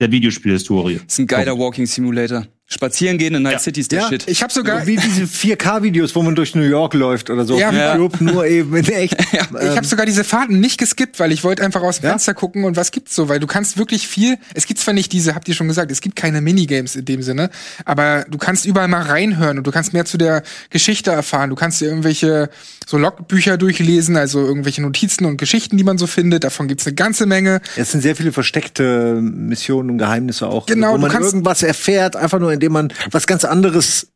[0.00, 0.96] der Videospielhistorie.
[0.96, 2.46] Das ist ein geiler Walking Simulator.
[2.70, 3.58] Spazieren gehen in Night Ja.
[3.60, 4.24] City ist der Ja, Shit.
[4.28, 7.58] Ich habe sogar, Wie diese 4K-Videos, wo man durch New York läuft oder so.
[7.58, 7.96] Ja, Auf ja.
[7.96, 9.16] YouTube, nur eben in echt.
[9.32, 9.40] ich
[9.76, 12.10] habe sogar diese Fahrten nicht geskippt, weil ich wollte einfach aus dem Ja?
[12.10, 14.36] Fenster gucken und was gibt's so, weil du kannst wirklich viel.
[14.52, 17.22] Es gibt zwar nicht diese, habt ihr schon gesagt, es gibt keine Minigames in dem
[17.22, 17.48] Sinne,
[17.86, 21.48] aber du kannst überall mal reinhören und du kannst mehr zu der Geschichte erfahren.
[21.48, 22.50] Du kannst dir irgendwelche
[22.86, 26.44] so Logbücher durchlesen, also irgendwelche Notizen und Geschichten, die man so findet.
[26.44, 27.62] Davon gibt's eine ganze Menge.
[27.76, 30.66] Es sind sehr viele versteckte Missionen und Geheimnisse auch.
[30.66, 34.08] Genau, wo du man kannst- irgendwas erfährt, einfach nur indem man was ganz anderes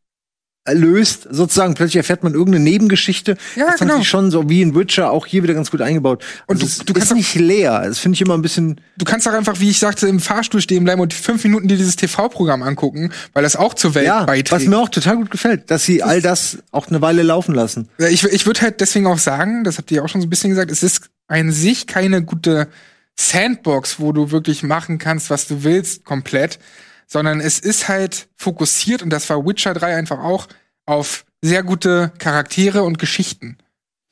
[0.71, 1.75] löst, sozusagen.
[1.75, 3.37] Plötzlich erfährt man irgendeine Nebengeschichte.
[3.57, 3.99] Ja, das haben genau.
[3.99, 6.25] sie schon so wie in Witcher auch hier wieder ganz gut eingebaut.
[6.47, 7.83] Und Also du- du kannst ist nicht leer.
[7.85, 8.81] Das finde ich immer ein bisschen.
[8.97, 11.77] Du kannst auch einfach, wie ich sagte, im Fahrstuhl stehen bleiben und fünf Minuten dir
[11.77, 14.53] dieses TV-Programm angucken, weil das auch zur Welt Ja, beiträgt.
[14.53, 17.89] was mir auch total gut gefällt, dass sie all das auch eine Weile laufen lassen.
[17.99, 20.31] Ich, ich würde halt deswegen auch sagen, das habt ihr ja auch schon so ein
[20.31, 22.69] bisschen gesagt, es ist an sich keine gute
[23.19, 26.61] Sandbox, wo du wirklich machen kannst, was du willst, komplett,
[27.13, 30.49] sondern es ist halt fokussiert, und das war Witcher 3 einfach auch,
[30.87, 33.59] auf sehr gute Charaktere und Geschichten.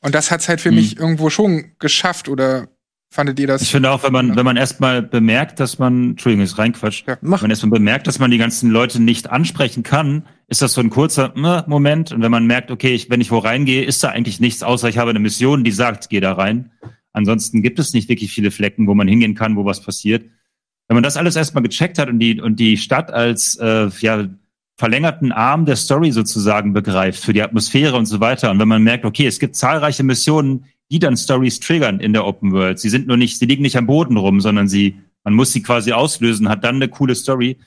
[0.02, 0.76] Und das hat's halt für Mhm.
[0.76, 2.68] mich irgendwo schon geschafft, oder
[3.10, 3.62] fandet ihr das?
[3.62, 7.16] Ich finde auch, wenn man, wenn man erstmal bemerkt, dass man, Entschuldigung, ist reinquatscht, Ja.
[7.22, 7.40] Mach.
[7.40, 10.80] wenn man erstmal bemerkt, dass man die ganzen Leute nicht ansprechen kann, ist das so
[10.82, 12.12] ein kurzer äh, Moment.
[12.12, 14.88] Und wenn man merkt, okay, ich, wenn ich wo reingehe, ist da eigentlich nichts, außer
[14.90, 16.70] ich habe eine Mission, die sagt, geh da rein.
[17.12, 20.24] Ansonsten gibt es nicht wirklich viele Flecken, wo man hingehen kann, wo was passiert.
[20.90, 24.26] Wenn man das alles erstmal gecheckt hat und die, und die Stadt als äh, ja,
[24.76, 28.50] verlängerten Arm der Story sozusagen begreift, für die Atmosphäre und so weiter.
[28.50, 32.26] Und wenn man merkt, okay, es gibt zahlreiche Missionen, die dann Stories triggern in der
[32.26, 32.80] Open World.
[32.80, 35.62] Sie sind nur nicht, sie liegen nicht am Boden rum, sondern sie, man muss sie
[35.62, 37.58] quasi auslösen, hat dann eine coole Story.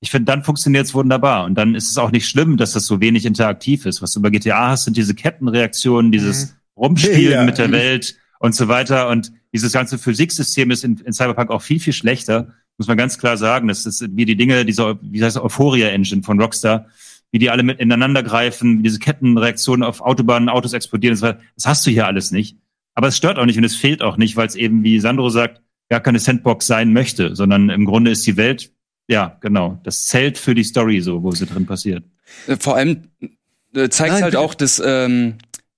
[0.00, 1.44] Ich finde, dann funktioniert es wunderbar.
[1.44, 4.02] Und dann ist es auch nicht schlimm, dass das so wenig interaktiv ist.
[4.02, 7.44] Was du bei GTA hast, sind diese Kettenreaktionen, dieses Rumspielen Ja.
[7.44, 9.08] mit der Welt und so weiter.
[9.10, 12.52] Und dieses ganze Physiksystem ist in, in Cyberpunk auch viel, viel schlechter.
[12.78, 13.68] Muss man ganz klar sagen.
[13.68, 16.86] Das ist wie die Dinge, dieser, wie heißt Euphoria-Engine von Rockstar,
[17.30, 21.18] wie die alle mit ineinander greifen, wie diese Kettenreaktionen auf Autobahnen, Autos explodieren.
[21.18, 22.56] Das, das hast du hier alles nicht.
[22.94, 25.28] Aber es stört auch nicht und es fehlt auch nicht, weil es eben, wie Sandro
[25.28, 28.72] sagt, gar keine Sandbox sein möchte, sondern im Grunde ist die Welt,
[29.08, 32.04] ja, genau, das Zelt für die Story so, wo sie drin passiert.
[32.46, 33.08] Äh, Vor allem
[33.74, 35.34] äh, zeigt Nein, halt auch, dass ähm,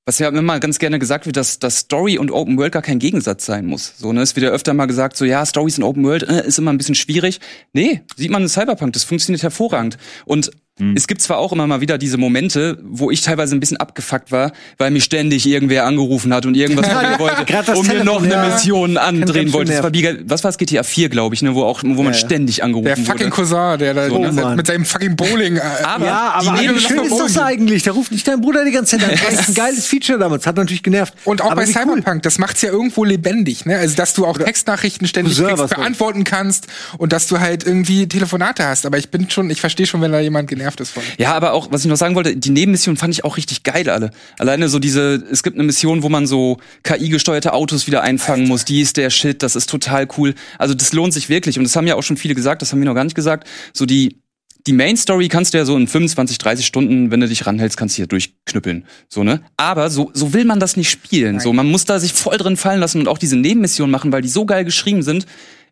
[0.06, 3.00] was ja immer ganz gerne gesagt wird, dass, dass Story und Open World gar kein
[3.00, 3.94] Gegensatz sein muss.
[3.98, 6.46] So, ne, es wird ja öfter mal gesagt, so ja, Stories in Open World äh,
[6.46, 7.40] ist immer ein bisschen schwierig.
[7.72, 9.98] Nee, sieht man in Cyberpunk, das funktioniert hervorragend.
[10.24, 10.94] Und Hm.
[10.94, 14.30] es gibt zwar auch immer mal wieder diese Momente, wo ich teilweise ein bisschen abgefuckt
[14.30, 18.22] war, weil mich ständig irgendwer angerufen hat und irgendwas von mir wollte und mir noch
[18.22, 18.50] eine.
[18.50, 19.72] Mission andrehen wollte.
[19.72, 22.12] Das war wie, was war es, GTA 4, glaube ich, ne, wo auch, wo man
[22.12, 23.30] Ja, ständig angerufen Der fucking wurde.
[23.30, 24.56] Cousin, der da So, mit, Mann.
[24.56, 25.56] mit seinem fucking Bowling.
[25.56, 27.82] Äh, Aber Ja, die aber noch schön ist das eigentlich?
[27.82, 29.18] Da ruft nicht dein Bruder die ganze Zeit an.
[29.30, 30.46] Das ist ein geiles Feature damals.
[30.46, 31.14] Hat natürlich genervt.
[31.24, 31.82] Und auch Aber bei wie cool.
[31.94, 33.78] Cyberpunk, das macht's ja irgendwo lebendig, ne?
[33.78, 36.66] Also, dass du auch Textnachrichten ständig Cousin, kriegst, beantworten kannst
[36.98, 38.84] und dass du halt irgendwie Telefonate hast.
[38.84, 41.02] Aber ich bin schon, ich verstehe schon, wenn da jemand genervt ist von.
[41.18, 43.88] Ja, aber auch, was ich noch sagen wollte, die Nebenmissionen fand ich auch richtig geil
[43.88, 44.10] alle.
[44.38, 48.64] Alleine so diese, es gibt eine Mission, wo man so KI-gesteuerte Autos wieder einfangen muss.
[48.64, 50.34] Die ist der Shit, das ist total cool.
[50.58, 51.58] Also das lohnt sich wirklich.
[51.58, 53.46] Und das haben ja auch schon viele gesagt, das haben wir noch gar nicht gesagt.
[53.72, 54.20] So die
[54.66, 57.76] die Main Story kannst du ja so in 25, 30 Stunden, wenn du dich ranhältst,
[57.76, 58.84] kannst du hier durchknüppeln.
[59.08, 59.40] So, ne?
[59.56, 61.38] Aber so, so will man das nicht spielen.
[61.38, 64.22] So, man muss da sich voll drin fallen lassen und auch diese Nebenmissionen machen, weil
[64.22, 65.26] die so geil geschrieben sind.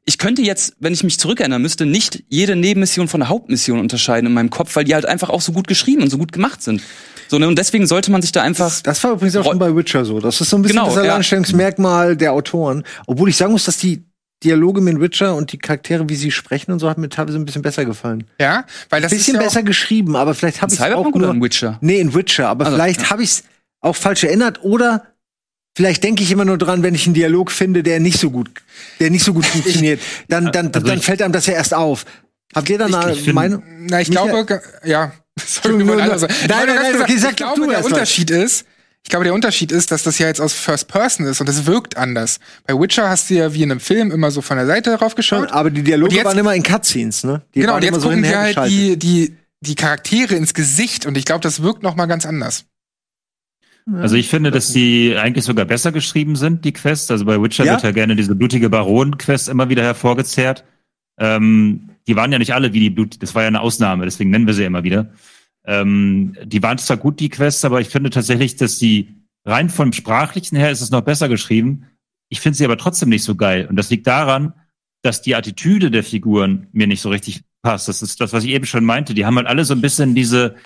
[0.06, 4.26] Ich könnte jetzt, wenn ich mich zurückerinnern müsste, nicht jede Nebenmission von der Hauptmission unterscheiden
[4.26, 6.62] in meinem Kopf, weil die halt einfach auch so gut geschrieben und so gut gemacht
[6.62, 6.82] sind.
[7.28, 7.48] So, ne?
[7.48, 8.66] Und deswegen sollte man sich da einfach.
[8.66, 10.20] Das, das war übrigens auch schon bei Witcher so.
[10.20, 11.12] Das ist so ein bisschen Genau, das ja.
[11.12, 12.84] Alleinstellungsmerkmal der Autoren.
[13.06, 14.04] Obwohl ich sagen muss, dass die
[14.42, 17.46] Dialoge mit Witcher und die Charaktere, wie sie sprechen und so, hat mir teilweise ein
[17.46, 18.24] bisschen besser gefallen.
[18.38, 21.14] Ja, weil das Ein bisschen ist ja besser geschrieben, aber vielleicht habe ich auch nur
[21.14, 21.78] oder in Witcher?
[21.80, 23.10] Nee, in Witcher, aber Also, vielleicht ja.
[23.10, 23.44] habe ich es
[23.80, 25.04] auch falsch erinnert oder
[25.76, 28.50] vielleicht denke ich immer nur dran, wenn ich einen Dialog finde, der nicht so gut,
[29.00, 32.04] der nicht so gut funktioniert, dann dann Also dann fällt einem das ja erst auf.
[32.54, 33.62] Habt ihr da eine Meinung?
[33.80, 34.44] na, ich Michael?
[34.44, 35.12] glaube, ja.
[35.44, 35.96] Sorry, Nur- nur-.
[35.96, 37.84] Nein, nein, nein, sag ich glaube, du der.
[37.84, 38.64] Unterschied ist,
[39.02, 41.66] ich glaube, der Unterschied ist, dass das ja jetzt aus First Person ist und es
[41.66, 42.38] wirkt anders.
[42.66, 45.14] Bei Witcher hast du ja wie in einem Film immer so von der Seite drauf
[45.16, 45.50] geschaut.
[45.50, 47.42] Aber die Dialoge jetzt- waren immer in Cutscenes, ne?
[47.54, 50.36] Die genau, waren und jetzt immer so gucken wir hinher halt die, die, die Charaktere
[50.36, 52.64] ins Gesicht und ich glaube, das wirkt noch mal ganz anders.
[53.92, 57.10] Also ich finde, dass die eigentlich sogar besser geschrieben sind, die Quests.
[57.10, 57.72] Also bei Witcher Ja?
[57.72, 60.64] wird ja gerne diese blutige Baron-Quest immer wieder hervorgezerrt.
[61.18, 64.30] Ähm, die waren ja nicht alle wie die Blut, das war ja eine Ausnahme, deswegen
[64.30, 65.10] nennen wir sie immer wieder.
[65.66, 69.92] Ähm, die waren zwar gut, die Quests, aber ich finde tatsächlich, dass die rein vom
[69.92, 71.86] Sprachlichen her ist es noch besser geschrieben.
[72.28, 73.66] Ich finde sie aber trotzdem nicht so geil.
[73.68, 74.54] Und das liegt daran,
[75.02, 77.88] dass die Attitüde der Figuren mir nicht so richtig passt.
[77.88, 79.14] Das ist das, was ich eben schon meinte.
[79.14, 80.56] Die haben halt alle so ein bisschen diese,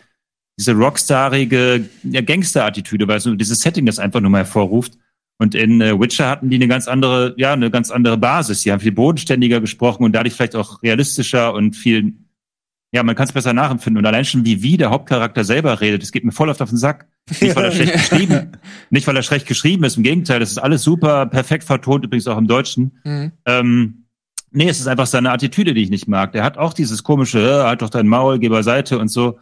[0.58, 4.98] diese rockstarige ja, Gangster-Attitüde, weil so dieses Setting das einfach nur mal hervorruft.
[5.40, 8.62] Und in äh, Witcher hatten die eine ganz andere, ja, eine ganz andere Basis.
[8.62, 12.14] Die haben viel bodenständiger gesprochen und dadurch vielleicht auch realistischer und viel,
[12.90, 13.98] ja, man kann es besser nachempfinden.
[13.98, 16.70] Und allein schon wie wie der Hauptcharakter selber redet, das geht mir voll oft auf
[16.70, 17.06] den Sack.
[17.40, 18.52] Nicht weil er schlecht geschrieben,
[18.90, 19.96] nicht weil er schlecht geschrieben ist.
[19.96, 22.98] Im Gegenteil, das ist alles super perfekt vertont, übrigens auch im Deutschen.
[23.04, 23.32] Mhm.
[23.46, 24.06] Ähm,
[24.50, 26.32] nee, es ist einfach seine Attitüde, die ich nicht mag.
[26.32, 29.38] Der hat auch dieses komische, äh, halt doch dein Maul, geh beiseite und so.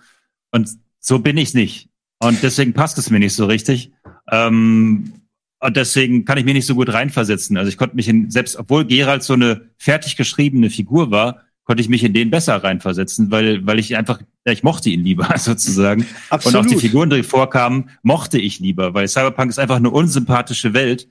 [0.51, 0.69] Und
[1.07, 1.88] so bin ich nicht.
[2.19, 3.92] Und deswegen passt es mir nicht so richtig.
[4.31, 5.12] Ähm,
[5.61, 7.57] und deswegen kann ich mich nicht so gut reinversetzen.
[7.57, 11.81] Also ich konnte mich in, selbst obwohl Geralt so eine fertig geschriebene Figur war, konnte
[11.81, 15.33] ich mich in den besser reinversetzen, weil, weil ich einfach, ja, ich mochte ihn lieber
[15.38, 16.07] sozusagen.
[16.29, 16.57] Absolut.
[16.57, 20.75] Und auch die Figuren, die vorkamen, mochte ich lieber, weil Cyberpunk ist einfach eine unsympathische
[20.75, 21.09] Welt.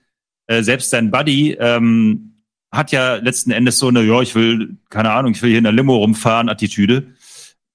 [0.48, 5.12] Äh, selbst sein Buddy ähm, hat ja letzten Endes so eine, ja, ich will, keine
[5.12, 7.16] Ahnung, ich will hier in der Limo rumfahren, Attitüde.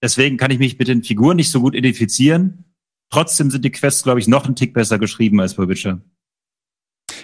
[0.03, 2.65] Deswegen kann ich mich mit den Figuren nicht so gut identifizieren.
[3.11, 6.01] Trotzdem sind die Quests, glaube ich, noch einen Tick besser geschrieben als bei Witcher.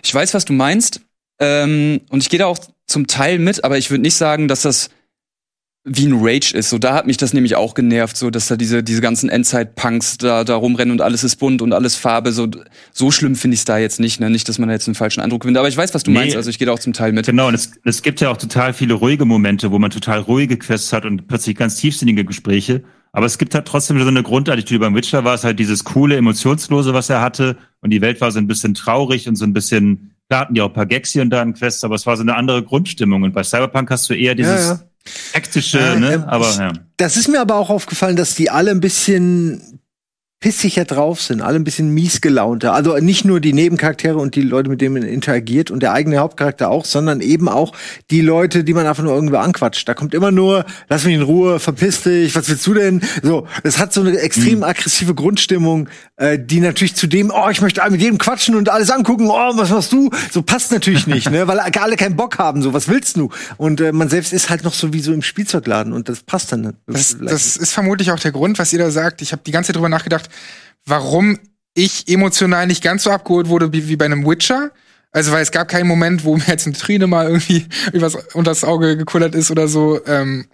[0.05, 1.01] Ich weiß, was du meinst.
[1.39, 4.63] Ähm, und ich gehe da auch zum Teil mit, aber ich würde nicht sagen, dass
[4.63, 4.91] das
[5.89, 6.69] wie ein Rage ist.
[6.69, 10.19] So, da hat mich das nämlich auch genervt, so, dass da diese, diese ganzen Endzeit-Punks
[10.19, 12.33] da, da rumrennen und alles ist bunt und alles Farbe.
[12.33, 12.49] So,
[12.93, 14.29] so schlimm finde ich es da jetzt nicht, ne?
[14.29, 15.57] Nicht, dass man da jetzt einen falschen Eindruck gewinnt.
[15.59, 16.19] Aber ich weiß, was du Nee.
[16.19, 16.37] meinst.
[16.37, 17.27] Also ich gehe da auch zum Teil mit.
[17.27, 20.57] Genau, und es, es gibt ja auch total viele ruhige Momente, wo man total ruhige
[20.57, 22.83] Quests hat und plötzlich ganz tiefsinnige Gespräche.
[23.13, 24.81] Aber es gibt halt trotzdem so eine Grundattitüde.
[24.81, 27.57] Beim Witcher war es halt dieses coole, emotionslose, was er hatte.
[27.81, 30.61] Und die Welt war so ein bisschen traurig und so ein bisschen, klar hatten die
[30.61, 32.63] auch ein paar Gags hier und da in Quests, aber es war so eine andere
[32.63, 33.23] Grundstimmung.
[33.23, 34.81] Und bei Cyberpunk hast du eher dieses ja.
[35.33, 36.13] Hektische, Ja, ne?
[36.15, 36.73] ähm, Aber ja.
[36.97, 39.76] Das ist mir aber auch aufgefallen, dass die alle ein bisschen
[40.39, 42.75] pissiger drauf sind, alle ein bisschen mies gelaunter.
[42.75, 46.19] Also nicht nur die Nebencharaktere und die Leute, mit denen man interagiert und der eigene
[46.19, 47.73] Hauptcharakter auch, sondern eben auch
[48.11, 49.89] die Leute, die man einfach nur irgendwo anquatscht.
[49.89, 53.01] Da kommt immer nur, lass mich in Ruhe, verpiss dich, was willst du denn?
[53.23, 57.63] So, das hat so eine extrem aggressive Grundstimmung, äh, die natürlich zu dem, oh, ich
[57.63, 60.11] möchte mit jedem quatschen und alles angucken, oh, was machst du?
[60.31, 61.49] So passt natürlich nicht, ne?
[61.49, 63.31] Weil alle keinen Bock haben, so, was willst du?
[63.57, 66.53] Und äh, man selbst ist halt noch so wie so im Spielzeugladen und das passt
[66.53, 66.75] dann nicht.
[66.87, 69.23] Das, das ist vermutlich auch der Grund, was ihr da sagt.
[69.23, 70.29] Ich habe die ganze Zeit drüber nachgedacht,
[70.85, 71.39] warum
[71.75, 74.73] ich emotional nicht ganz so abgeholt wurde wie, wie bei einem Witcher.
[75.13, 78.51] Also, weil es gab keinen Moment, wo mir jetzt eine Träne mal irgendwie übers, unter
[78.51, 80.01] das Auge gekullert ist oder so.
[80.07, 80.47] Ähm,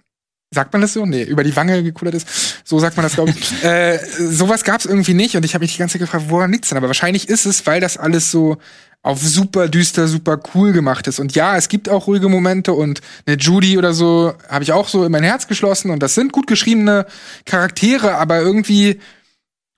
[0.51, 1.05] sagt man das so?
[1.05, 2.27] Nee, über die Wange gekullert ist.
[2.63, 3.63] So sagt man das, glaube ich.
[3.63, 6.51] äh, sowas gab es irgendwie nicht und ich habe mich die ganze Zeit gefragt, woran
[6.51, 6.77] liegt's denn?
[6.77, 8.57] Aber wahrscheinlich ist es, weil das alles so
[9.01, 11.19] auf super düster, super cool gemacht ist.
[11.19, 14.87] Und ja, es gibt auch ruhige Momente und eine Judy oder so habe ich auch
[14.87, 17.05] so in mein Herz geschlossen und das sind gut geschriebene
[17.45, 18.99] Charaktere, aber irgendwie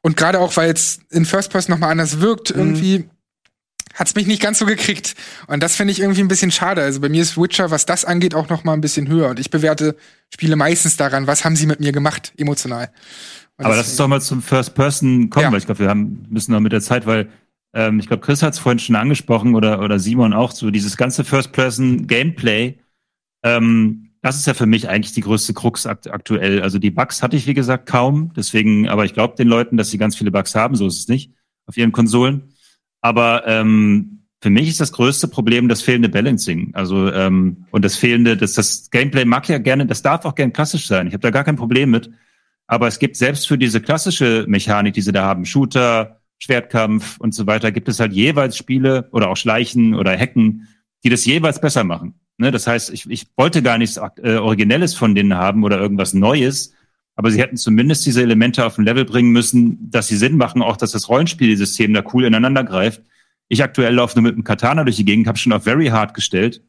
[0.05, 3.05] und gerade auch, weil es in First Person noch mal anders wirkt, irgendwie
[3.95, 5.15] hat's mich nicht ganz so gekriegt.
[5.47, 6.83] Und das finde ich irgendwie ein bisschen schade.
[6.83, 9.29] Also bei mir ist Witcher, was das angeht, auch noch mal ein bisschen höher.
[9.29, 9.95] Und ich bewerte
[10.31, 12.91] Spiele meistens daran, was haben sie mit mir gemacht, emotional.
[13.57, 15.51] Und Aber lass uns doch mal zum First Person kommen, Ja.
[15.51, 17.27] weil ich glaube, wir haben, müssen noch mit der Zeit, weil
[17.73, 20.97] ähm, ich glaube, Chris hat es vorhin schon angesprochen oder, oder Simon auch, so dieses
[20.97, 22.77] ganze First Person Gameplay,
[23.43, 26.63] ähm, das ist ja für mich eigentlich die größte Krux akt aktuell.
[26.63, 28.33] Also die Bugs hatte ich, wie gesagt, kaum.
[28.35, 31.07] Deswegen, aber ich glaube den Leuten, dass sie ganz viele Bugs haben, so ist es
[31.07, 31.31] nicht,
[31.67, 32.55] auf ihren Konsolen.
[33.01, 36.71] Aber ähm, für mich ist das größte Problem das fehlende Balancing.
[36.73, 40.53] Also ähm, und das fehlende, das, das Gameplay mag ja gerne, das darf auch gern
[40.53, 41.05] klassisch sein.
[41.05, 42.09] Ich habe da gar kein Problem mit.
[42.65, 47.35] Aber es gibt selbst für diese klassische Mechanik, die sie da haben, Shooter, Schwertkampf und
[47.35, 50.67] so weiter, gibt es halt jeweils Spiele oder auch Schleichen oder Hacken,
[51.03, 52.15] die das jeweils besser machen.
[52.37, 52.51] Ne?
[52.51, 56.73] Das heißt, ich, ich wollte gar nichts äh, Originelles von denen haben oder irgendwas Neues,
[57.15, 60.61] aber sie hätten zumindest diese Elemente auf ein Level bringen müssen, dass sie Sinn machen,
[60.61, 63.01] auch dass das Rollenspielsystem da cool ineinander greift.
[63.47, 66.13] Ich aktuell laufe nur mit einem Katana durch die Gegend, habe schon auf Very Hard
[66.13, 66.61] gestellt,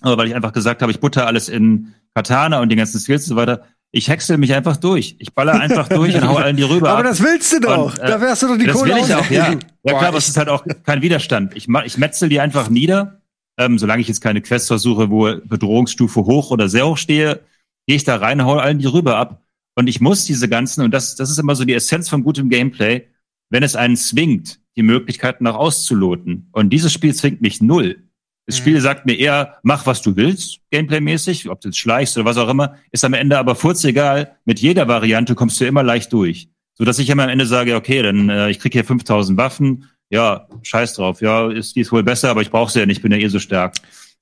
[0.00, 3.24] aber weil ich einfach gesagt habe, ich butter alles in Katana und die ganzen Skills
[3.24, 3.64] und so weiter.
[3.90, 5.16] Ich häcksel mich einfach durch.
[5.18, 6.88] Ich baller einfach durch und hau allen die rüber.
[6.90, 7.04] Aber ab.
[7.04, 7.92] das willst du doch.
[7.94, 9.52] Und, äh, da wärst du doch die das Kohle will ich auch, ja.
[9.52, 11.56] Ja klar, aber es ist halt auch kein Widerstand.
[11.56, 13.22] Ich, ma- ich metzel die einfach nieder.
[13.58, 17.40] Ähm, solange ich jetzt keine Quests versuche, wo Bedrohungsstufe hoch oder sehr hoch stehe,
[17.86, 19.42] gehe ich da rein, hau allen die rüber ab.
[19.74, 22.48] Und ich muss diese ganzen, und das, das ist immer so die Essenz von gutem
[22.48, 23.06] Gameplay,
[23.50, 26.48] wenn es einen zwingt, die Möglichkeiten auch auszuloten.
[26.52, 28.08] Und dieses Spiel zwingt mich null.
[28.46, 28.62] Das Mhm.
[28.62, 32.38] Spiel sagt mir eher, mach was du willst, gameplaymäßig, ob du jetzt schleichst oder was
[32.38, 34.36] auch immer, ist am Ende aber furzegal.
[34.44, 36.48] Mit jeder Variante kommst du immer leicht durch.
[36.74, 39.84] So dass ich immer am Ende sage, okay, dann äh, ich krieg hier 5000 Waffen,
[40.10, 43.02] ja, scheiß drauf, ja, ist die ist wohl besser, aber ich brauche sie ja nicht,
[43.02, 43.74] bin ja eh so stark.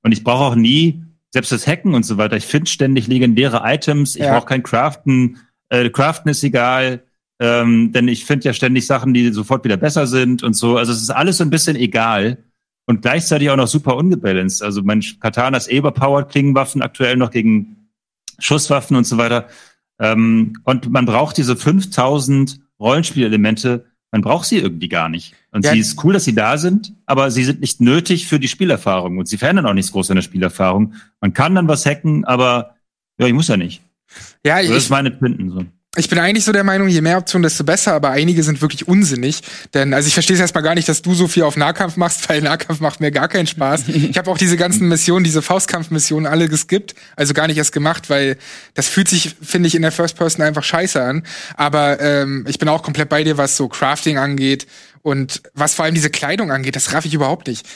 [0.03, 3.63] Und ich brauche auch nie, selbst das Hacken und so weiter, ich finde ständig legendäre
[3.65, 4.35] Items, ich Ja.
[4.35, 7.03] brauche kein Craften, äh, Craften ist egal,
[7.41, 10.77] ähm, denn ich finde ja ständig Sachen, die sofort wieder besser sind und so.
[10.77, 12.39] Also es ist alles so ein bisschen egal
[12.87, 14.63] und gleichzeitig auch noch super ungebalanced.
[14.63, 17.91] Also mein Katana ist eh überpowered, Klingenwaffen aktuell noch gegen
[18.39, 19.49] Schusswaffen und so weiter.
[19.99, 23.85] Ähm, und man braucht diese 5000 Rollenspielelemente,
[24.17, 25.35] man braucht sie irgendwie gar nicht.
[25.51, 25.73] Und Ja.
[25.73, 29.19] sie ist cool, dass sie da sind, aber sie sind nicht nötig für die Spielerfahrung
[29.19, 30.95] und sie verändern auch nichts groß an der Spielerfahrung.
[31.21, 32.77] Man kann dann was hacken, aber
[33.19, 33.83] ja, ich muss ja nicht.
[34.45, 35.65] Ja, So, das ich, ist meine Finden so.
[35.97, 38.87] Ich bin eigentlich so der Meinung, je mehr Optionen, desto besser, aber einige sind wirklich
[38.87, 39.41] unsinnig.
[39.73, 42.29] Denn, also ich verstehe es erstmal gar nicht, dass du so viel auf Nahkampf machst,
[42.29, 43.85] weil Nahkampf macht mir gar keinen Spaß.
[43.89, 48.11] ich habe auch diese ganzen Missionen, diese Faustkampfmissionen alle geskippt, also gar nicht erst gemacht,
[48.11, 48.37] weil
[48.75, 51.23] das fühlt sich, finde ich, in der First Person einfach scheiße an.
[51.57, 54.67] Aber ähm, ich bin auch komplett bei dir, was so Crafting angeht
[55.03, 57.67] und was vor allem diese Kleidung angeht, das raff ich überhaupt nicht.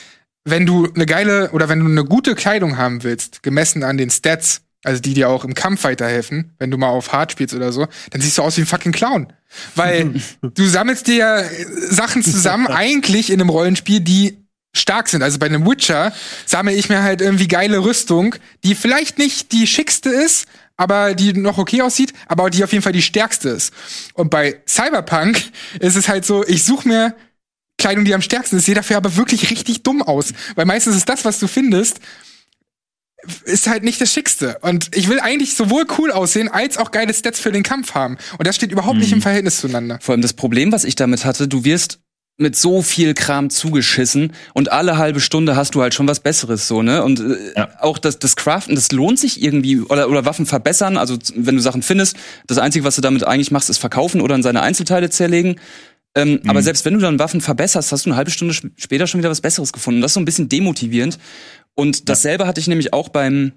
[0.45, 4.11] Wenn du eine geile oder wenn du eine gute Kleidung haben willst, gemessen an den
[4.11, 7.73] Stats, also die dir auch im Kampf weiterhelfen, wenn du mal auf Hard spielst oder
[7.73, 9.33] so, dann siehst du aus wie ein fucking Clown.
[9.75, 11.45] Weil du sammelst dir ja
[11.91, 14.39] Sachen zusammen, eigentlich in einem Rollenspiel, die
[14.73, 15.23] stark sind.
[15.23, 16.13] Also bei einem Witcher
[16.47, 21.33] sammle ich mir halt irgendwie geile Rüstung, die vielleicht nicht die schickste ist, aber die
[21.33, 23.75] noch okay aussieht, aber die auf jeden Fall die stärkste ist.
[24.15, 25.43] Und bei Cyberpunk
[25.81, 27.15] ist es halt so, ich suche mir
[27.79, 30.33] Kleidung, die am stärksten ist, sehe dafür aber wirklich richtig dumm aus.
[30.55, 32.01] Weil meistens ist das, was du findest,
[33.45, 34.59] ist halt nicht das Schickste.
[34.63, 38.17] Und ich will eigentlich sowohl cool aussehen, als auch geile Stats für den Kampf haben.
[38.39, 39.99] Und das steht überhaupt nicht im Verhältnis zueinander.
[40.01, 41.99] Vor allem das Problem, was ich damit hatte, du wirst
[42.39, 46.67] mit so viel Kram zugeschissen und alle halbe Stunde hast du halt schon was Besseres
[46.67, 47.05] so, ne?
[47.05, 47.69] Und äh, Ja.
[47.81, 50.97] auch das, das Craften, das lohnt sich irgendwie oder, oder Waffen verbessern.
[50.97, 54.35] Also wenn du Sachen findest, das Einzige, was du damit eigentlich machst, ist verkaufen oder
[54.37, 55.57] in seine Einzelteile zerlegen.
[56.17, 59.07] Ähm, Aber selbst wenn du dann Waffen verbesserst, hast du eine halbe Stunde sp- später
[59.07, 60.01] schon wieder was Besseres gefunden.
[60.01, 61.19] Das ist so ein bisschen demotivierend.
[61.81, 63.53] Und dasselbe hatte ich nämlich auch beim,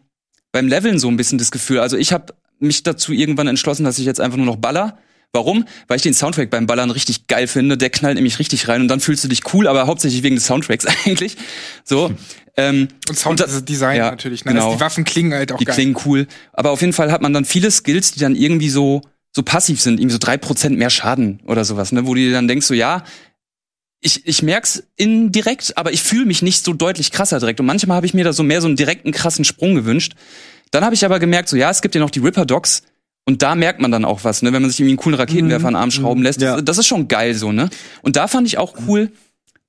[0.52, 1.80] beim Leveln so ein bisschen das Gefühl.
[1.80, 4.98] Also ich habe mich dazu irgendwann entschlossen, dass ich jetzt einfach nur noch baller.
[5.36, 5.66] Warum?
[5.88, 7.76] Weil ich den Soundtrack beim Ballern richtig geil finde.
[7.76, 10.46] Der knallt nämlich richtig rein und dann fühlst du dich cool, aber hauptsächlich wegen des
[10.46, 11.38] Soundtracks eigentlich.
[11.84, 12.14] So.
[12.56, 14.46] Ähm, Und Sound da- Design ja, natürlich.
[14.46, 14.52] Ne?
[14.52, 14.66] genau.
[14.68, 15.74] Also die Waffen klingen halt auch die geil.
[15.76, 16.28] klingen cool.
[16.54, 19.82] Aber auf jeden Fall hat man dann viele Skills, die dann irgendwie so, so passiv
[19.82, 22.06] sind, irgendwie so drei Prozent mehr Schaden oder sowas, ne?
[22.06, 23.04] Wo du dir dann denkst, so ja,
[24.04, 27.60] ich, ich merk's indirekt, aber ich fühle mich nicht so deutlich krasser direkt.
[27.60, 30.14] Und manchmal habe ich mir da so mehr so einen direkten krassen Sprung gewünscht.
[30.72, 32.84] Dann habe ich aber gemerkt, so ja, es gibt ja noch die Ripper Dogs.
[33.26, 34.52] Und da merkt man dann auch was, ne?
[34.52, 36.42] Wenn man sich irgendwie einen coolen Raketenwerfer an den Arm schrauben lässt.
[36.42, 36.60] ja.
[36.62, 37.70] Das ist schon geil so, ne?
[38.02, 39.12] Und da fand ich auch cool,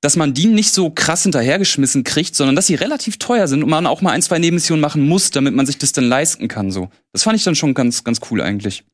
[0.00, 3.70] dass man die nicht so krass hinterhergeschmissen kriegt, sondern dass sie relativ teuer sind und
[3.70, 6.72] man auch mal ein, zwei Nebenmissionen machen muss, damit man sich das dann leisten kann.
[6.72, 8.84] So, das fand ich dann schon ganz, ganz cool eigentlich.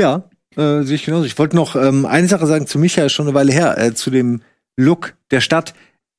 [0.00, 1.24] Ja, äh, sehe ich genauso.
[1.24, 4.10] Ich wollte noch ähm, eine Sache sagen zu Michael, schon eine Weile her, äh, zu
[4.10, 4.42] dem
[4.76, 5.74] Look der Stadt.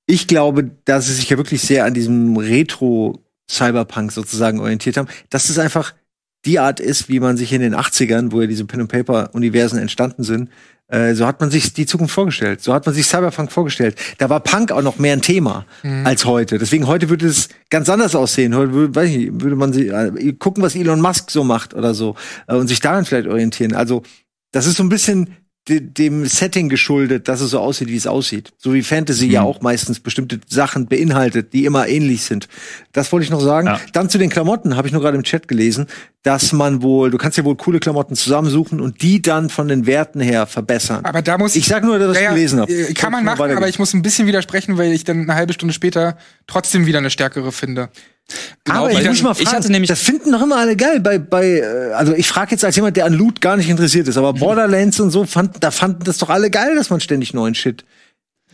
[0.06, 5.08] Ich glaube, dass sie sich ja wirklich sehr an diesem Retro-Cyberpunk sozusagen orientiert haben.
[5.30, 5.94] Dass es einfach
[6.46, 10.50] die Art ist, wie man sich in den 80ern, wo ja diese Pen-and-Paper-Universen entstanden sind,
[10.92, 12.62] äh, so hat man sich die Zukunft vorgestellt.
[12.62, 13.96] So hat man sich Cyberpunk vorgestellt.
[14.18, 15.66] Da war Punk auch noch mehr ein Thema
[16.04, 16.58] als heute.
[16.58, 18.56] Deswegen heute würde es ganz anders aussehen.
[18.56, 21.74] Heute würde, weiß ich, nicht, würde man sie, äh, gucken, was Elon Musk so macht
[21.74, 22.16] oder so
[22.48, 23.74] äh, und sich daran vielleicht orientieren.
[23.74, 24.04] Also
[24.52, 25.36] das ist so ein bisschen
[25.70, 28.52] de dem Setting geschuldet, dass es so aussieht, wie es aussieht.
[28.58, 32.48] So wie Fantasy ja auch meistens bestimmte Sachen beinhaltet, die immer ähnlich sind.
[32.94, 33.68] Das wollte ich noch sagen.
[33.68, 33.80] Ja.
[33.94, 35.86] Dann zu den Klamotten habe ich nur gerade im Chat gelesen,
[36.24, 39.86] dass man wohl, du kannst ja wohl coole Klamotten zusammensuchen und die dann von den
[39.86, 41.06] Werten her verbessern.
[41.06, 42.72] Aber da muss ich sag nur, dass ich Ja, gelesen habe.
[42.74, 45.54] äh, Kann man machen, aber ich muss ein bisschen widersprechen, weil ich dann eine halbe
[45.54, 47.90] Stunde später trotzdem wieder eine stärkere finde.
[48.64, 51.00] Genau, aber ich muss mal fragen, hatte nämlich- das finden doch immer alle geil.
[51.00, 54.08] Bei, bei, äh, also ich frage jetzt als jemand, der an Loot gar nicht interessiert
[54.08, 54.24] ist, Mhm.
[54.24, 57.56] aber Borderlands und so, fanden, da fanden das doch alle geil, dass man ständig neuen
[57.56, 57.84] Shit.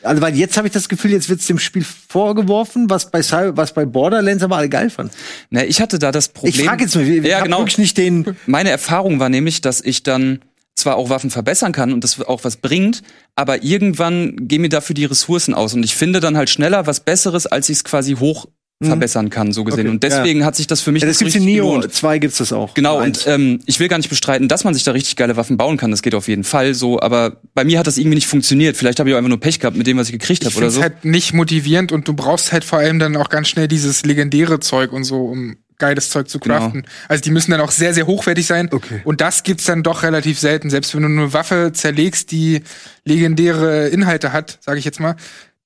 [0.04, 3.58] Also weil jetzt habe ich das Gefühl, jetzt wird's dem Spiel vorgeworfen, was bei Cyber,
[3.58, 5.12] was bei Borderlands aber alle geil fanden.
[5.50, 6.54] Na, ich hatte da das Problem.
[6.54, 7.60] Ich frage jetzt mal, ich ja, genau.
[7.60, 8.36] wirklich nicht den.
[8.46, 10.40] Meine Erfahrung war nämlich, dass ich dann
[10.76, 13.02] zwar auch Waffen verbessern kann und das auch was bringt,
[13.36, 17.00] aber irgendwann gehen mir dafür die Ressourcen aus und ich finde dann halt schneller was
[17.00, 18.46] Besseres, als ich es quasi hoch
[18.84, 19.82] verbessern kann, so gesehen.
[19.82, 21.68] Okay, und deswegen hat sich das für mich Ja, das nicht gibt's so in Neo
[21.74, 21.94] gelohnt.
[21.94, 22.76] 2 gibt's das auch.
[22.76, 25.58] Genau, und ähm, ich will gar nicht bestreiten, dass man sich da richtig geile Waffen
[25.58, 25.90] bauen kann.
[25.90, 28.78] Das geht auf jeden Fall so, aber bei mir hat das irgendwie nicht funktioniert.
[28.78, 30.56] Vielleicht habe ich auch einfach nur Pech gehabt mit dem, was ich gekriegt habe oder
[30.56, 30.82] finde es so.
[30.82, 34.60] halt nicht motivierend und du brauchst halt vor allem dann auch ganz schnell dieses legendäre
[34.60, 36.58] Zeug und so, um geiles Zeug zu Genau.
[36.58, 36.86] craften.
[37.08, 38.68] Also die müssen dann auch sehr, sehr hochwertig sein.
[38.72, 39.02] Okay.
[39.04, 40.72] Und das gibt's dann doch relativ selten.
[40.72, 42.62] Selbst wenn du eine Waffe zerlegst, die
[43.06, 45.16] legendäre Inhalte hat, sage ich jetzt mal,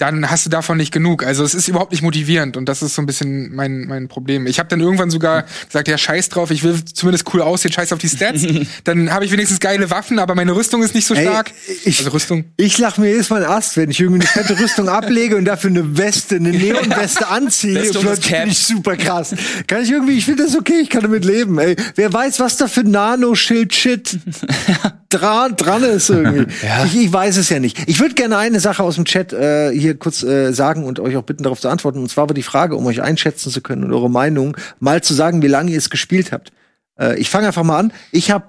[0.02, 1.24] dann hast du davon nicht genug.
[1.24, 4.48] Also es ist überhaupt nicht motivierend und das ist so ein bisschen mein, mein Problem.
[4.48, 7.94] Ich habe dann irgendwann sogar gesagt, ja, scheiß drauf, ich will zumindest cool aussehen, scheiß
[7.94, 8.42] auf die Stats.
[8.84, 11.52] dann habe ich wenigstens geile Waffen, aber meine Rüstung ist nicht so Ey, stark.
[11.86, 12.46] ich- also Rüstung.
[12.58, 15.46] Ich lach mir jedes Mal einen Ast, wenn ich irgendwie eine fette Rüstung ablege und
[15.46, 17.76] dafür eine Weste, eine Neonweste anziehe.
[17.76, 19.36] Weste und das plötzlich bin ich super krass.
[19.68, 21.76] Kann ich irgendwie, ich finde das okay, ich kann damit leben, ey.
[21.96, 24.18] Wer weiß, was da für Nano-Schild-Shit
[25.14, 26.48] dran, dran ist irgendwie.
[26.86, 27.78] Ich, ich weiß es ja nicht.
[27.88, 31.16] Ich würde gerne eine Sache aus dem Chat äh, hier kurz äh, sagen und euch
[31.18, 32.00] auch bitten, darauf zu antworten.
[32.00, 35.14] Und zwar war die Frage, um euch einschätzen zu können und eure Meinung, mal zu
[35.14, 36.52] sagen, wie lange ihr es gespielt habt.
[37.00, 37.94] Äh, ich fange einfach mal an.
[38.12, 38.46] Ich habe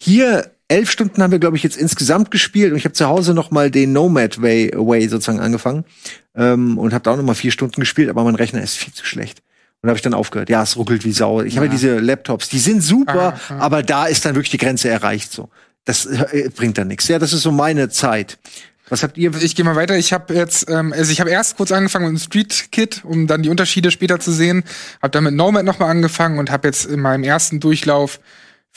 [0.00, 3.34] hier elf Stunden haben wir, glaube ich, jetzt insgesamt gespielt und ich habe zu Hause
[3.34, 5.84] noch mal den Nomad Way, Way sozusagen angefangen
[6.34, 8.92] ähm, und habe da auch noch mal vier Stunden gespielt, aber mein Rechner ist viel
[8.92, 9.42] zu schlecht.
[9.82, 10.48] Und habe ich dann aufgehört.
[10.48, 11.42] Ja, es ruckelt wie Sau.
[11.42, 13.58] Ich habe ja diese Laptops, die sind super, Ah, ah.
[13.58, 15.32] aber da ist dann wirklich die Grenze erreicht.
[15.32, 15.48] So,
[15.84, 17.08] das äh, bringt dann nichts.
[17.08, 18.38] Ja, das ist so meine Zeit.
[18.88, 19.34] Was habt ihr?
[19.42, 19.96] Ich gehe mal weiter.
[19.96, 23.26] Ich habe jetzt, ähm, also ich habe erst kurz angefangen mit dem Street Kit, um
[23.26, 24.64] dann die Unterschiede später zu sehen.
[25.00, 28.20] Habe dann mit Nomad noch mal angefangen und habe jetzt in meinem ersten Durchlauf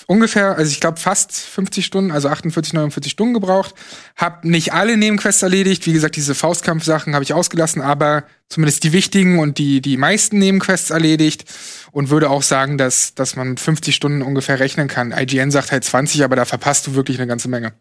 [0.08, 3.76] ungefähr, also ich glaube fast 50 Stunden, also 48, 49 Stunden gebraucht.
[4.16, 5.86] Hab nicht alle Nebenquests erledigt.
[5.86, 10.40] Wie gesagt, diese Faustkampfsachen habe ich ausgelassen, aber zumindest die wichtigen und die die meisten
[10.40, 11.46] Nebenquests erledigt
[11.92, 15.12] und würde auch sagen, dass dass man mit 50 Stunden ungefähr rechnen kann.
[15.12, 17.74] IGN sagt halt 20, aber da verpasst du wirklich eine ganze Menge.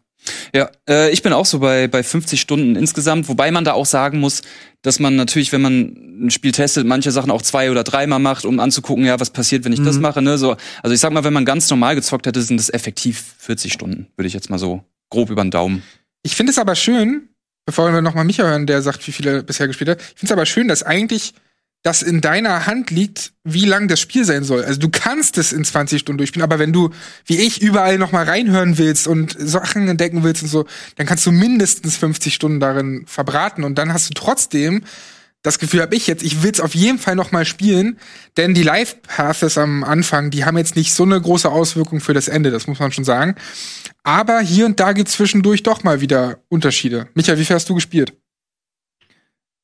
[0.53, 3.85] Ja, äh, ich bin auch so bei, bei 50 Stunden insgesamt, wobei man da auch
[3.85, 4.41] sagen muss,
[4.81, 8.45] dass man natürlich, wenn man ein Spiel testet, manche Sachen auch zwei oder dreimal macht,
[8.45, 10.21] um anzugucken, ja, was passiert, wenn ich das mache.
[10.21, 10.37] Ne?
[10.37, 13.73] So, also ich sag mal, wenn man ganz normal gezockt hätte, sind es effektiv 40
[13.73, 15.83] Stunden, würde ich jetzt mal so grob über den Daumen.
[16.23, 17.29] Ich finde es aber schön,
[17.65, 20.01] bevor wir noch mal Micha hören, der sagt, wie viele er bisher gespielt hat.
[20.01, 21.33] Ich finde es aber schön, dass eigentlich
[21.85, 24.63] das in deiner Hand liegt, wie lang das Spiel sein soll.
[24.63, 26.89] Also du kannst es in 20 Stunden durchspielen, aber wenn du,
[27.27, 30.65] wie ich, überall noch mal reinhören willst und Sachen entdecken willst und so,
[30.95, 34.81] dann kannst du mindestens 50 Stunden darin verbraten und dann hast du trotzdem
[35.43, 37.99] das Gefühl habe ich jetzt, ich will es auf jeden Fall noch mal spielen,
[38.35, 42.15] denn die Live Paths am Anfang, die haben jetzt nicht so eine große Auswirkung für
[42.15, 43.35] das Ende, das muss man schon sagen.
[44.01, 47.09] Aber hier und da gibt's zwischendurch doch mal wieder Unterschiede.
[47.13, 48.13] Micha, wie viel hast du gespielt?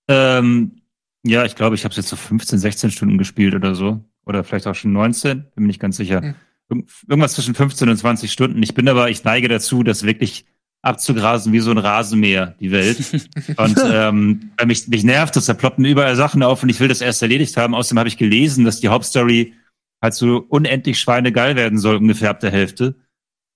[0.07, 0.80] Ähm,
[1.24, 4.03] ja, ich glaube, ich habe jetzt so 15, 16 Stunden gespielt oder so.
[4.26, 6.22] Oder vielleicht auch schon 19, bin mir nicht ganz sicher.
[6.22, 6.36] Hm.
[6.72, 8.61] Irg- Irgendwas zwischen 15 und 20 Stunden.
[8.63, 10.45] Ich bin aber, ich neige dazu, das wirklich
[10.84, 12.97] abzugrasen wie so ein Rasenmäher, die Welt.
[13.57, 17.01] und ähm, mich, mich nervt das, da ploppen überall Sachen auf und ich will das
[17.01, 17.76] erst erledigt haben.
[17.76, 19.53] Außerdem habe ich gelesen, dass die Hauptstory
[20.01, 22.95] halt so unendlich schweinegeil werden soll, ungefähr ab der Hälfte.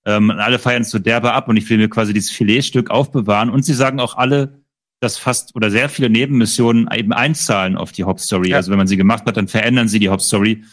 [0.04, 2.90] Ähm, und alle feiern es so derbe ab und ich will mir quasi dieses Filetstück
[2.90, 3.50] aufbewahren.
[3.50, 4.62] Und sie sagen auch alle,
[5.06, 8.50] dass fast oder sehr viele Nebenmissionen eben einzahlen auf die Hauptstory.
[8.50, 8.56] Ja.
[8.56, 10.64] Also wenn man sie gemacht hat, dann verändern sie die Hauptstory.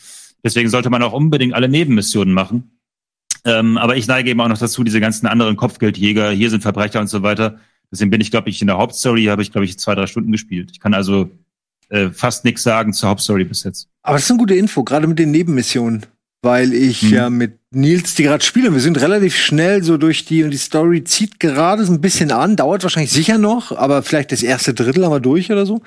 [0.43, 2.79] Deswegen sollte man auch unbedingt alle Nebenmissionen machen.
[3.45, 6.99] Ähm, aber ich neige eben auch noch dazu, diese ganzen anderen Kopfgeldjäger, hier sind Verbrecher
[6.99, 7.59] und so weiter.
[7.91, 10.31] Deswegen bin ich, glaube ich, in der Hauptstory habe ich, glaube ich, zwei, drei Stunden
[10.31, 10.71] gespielt.
[10.71, 11.29] Ich kann also
[11.89, 13.87] äh, fast nichts sagen zur Hauptstory bis jetzt.
[14.01, 16.05] Aber das ist eine gute Info, gerade mit den Nebenmissionen.
[16.43, 17.09] Weil ich Mhm.
[17.13, 18.71] ja mit Nils die gerade spiele.
[18.73, 22.31] Wir sind relativ schnell so durch die und die Story zieht gerade so ein bisschen
[22.31, 25.81] an, dauert wahrscheinlich sicher noch, aber vielleicht das erste Drittel haben wir durch oder so.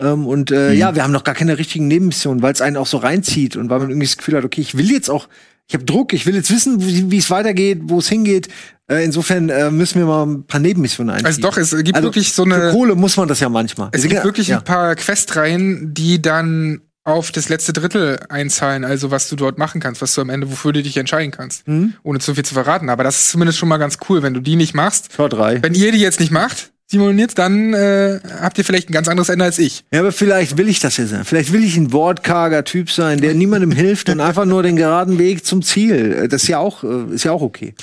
[0.00, 0.78] Ähm, und äh, Mhm.
[0.78, 3.70] ja, wir haben noch gar keine richtigen Nebenmissionen, weil es einen auch so reinzieht und
[3.70, 5.28] weil man irgendwie das Gefühl hat, okay, ich will jetzt auch,
[5.68, 8.48] ich habe Druck, ich will jetzt wissen, wie es weitergeht, wo es hingeht.
[8.88, 11.26] Äh, insofern äh, müssen wir mal ein paar Nebenmissionen einziehen.
[11.26, 13.90] Also doch, es gibt Also wirklich so Für eine, Kohle muss man das ja manchmal.
[13.92, 14.58] es Wir gibt ja- wirklich ja.
[14.58, 19.80] ein paar Questreihen, die dann auf das letzte Drittel einzahlen, also was du dort machen
[19.80, 21.94] kannst, was du am Ende, wofür du dich entscheiden kannst, Mhm.
[22.02, 22.88] ohne zu viel zu verraten.
[22.90, 25.14] Aber das ist zumindest schon mal ganz cool, wenn du die nicht machst.
[25.16, 25.62] Tor drei.
[25.62, 29.28] Wenn ihr die jetzt nicht macht, Nils, dann äh, habt ihr vielleicht ein ganz anderes
[29.28, 29.84] Ende als ich.
[29.92, 31.24] Ja, aber vielleicht will ich das ja sein.
[31.24, 35.16] Vielleicht will ich ein wortkarger Typ sein, der niemandem hilft und einfach nur den geraden
[35.18, 36.12] Weg zum Ziel.
[36.24, 37.74] Äh, Das ist ja auch, äh, ist ja auch okay.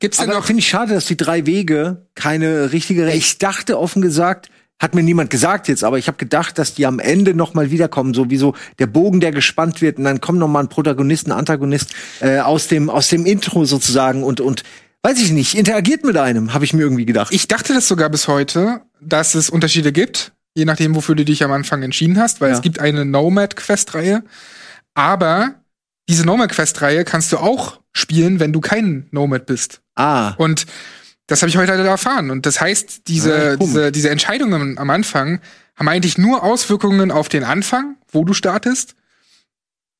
[0.00, 3.10] Gibt's denn Aber noch finde ich schade, dass die drei Wege keine richtige.
[3.12, 6.84] Ich dachte offen gesagt, hat mir niemand gesagt jetzt, aber ich habe gedacht, dass die
[6.86, 10.20] am Ende noch mal wiederkommen, so wie so der Bogen, der gespannt wird und dann
[10.20, 14.40] kommt noch mal ein Protagonist, ein Antagonist äh, aus dem aus dem Intro sozusagen und
[14.40, 14.64] und
[15.02, 17.32] weiß ich nicht, interagiert mit einem, habe ich mir irgendwie gedacht.
[17.32, 21.42] Ich dachte das sogar bis heute, dass es Unterschiede gibt, je nachdem, wofür du dich
[21.44, 22.56] am Anfang entschieden hast, weil Ja.
[22.56, 24.24] es gibt eine Nomad-Quest-Reihe,
[24.94, 25.54] aber
[26.08, 29.80] diese Nomad-Quest-Reihe kannst du auch spielen, wenn du kein Nomad bist.
[29.94, 30.66] ah, Und
[31.26, 32.30] das habe ich heute leider erfahren.
[32.30, 33.58] Und das heißt, diese, Ah, komisch.
[33.66, 35.40] diese, diese Entscheidungen am Anfang
[35.76, 38.94] haben eigentlich nur Auswirkungen auf den Anfang, wo du startest,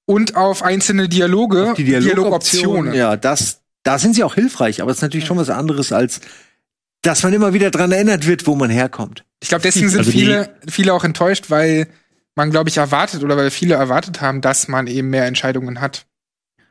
[0.09, 4.99] und auf einzelne Dialoge, die Dialogoptionen, ja, das da sind sie auch hilfreich, aber es
[4.99, 6.21] ist natürlich schon was anderes als
[7.03, 9.25] dass man immer wieder dran erinnert wird, wo man herkommt.
[9.41, 11.87] Ich glaube, deswegen sind Also viele, viele auch enttäuscht, weil
[12.35, 16.07] man, glaube ich, erwartet oder weil viele erwartet haben, dass man eben mehr Entscheidungen hat.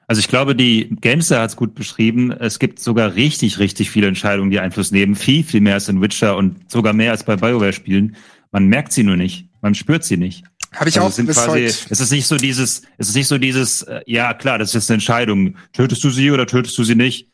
[0.07, 2.31] Also ich glaube, die Gamester hat es gut beschrieben.
[2.31, 5.15] Es gibt sogar richtig, richtig viele Entscheidungen, die Einfluss nehmen.
[5.15, 8.15] Viel, viel mehr als in Witcher und sogar mehr als bei BioWare-Spielen.
[8.51, 9.49] Man merkt sie nur nicht.
[9.61, 10.43] Man spürt sie nicht.
[10.73, 11.65] Habe ich Also auch es sind bis quasi, heute.
[11.65, 14.73] es ist nicht so dieses, es ist nicht so dieses, äh, ja klar, das ist
[14.75, 15.55] jetzt eine Entscheidung.
[15.73, 17.29] Tötest du sie oder tötest du sie nicht?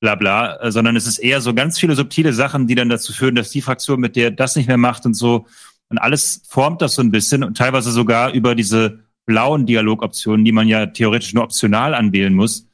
[0.00, 3.12] Bla bla, äh, sondern es ist eher so ganz viele subtile Sachen, die dann dazu
[3.12, 5.46] führen, dass die Fraktion mit der das nicht mehr macht und so.
[5.88, 9.00] Und alles formt das so ein bisschen und teilweise sogar über diese
[9.30, 12.66] blauen Dialogoptionen, die man ja theoretisch nur optional anwählen muss.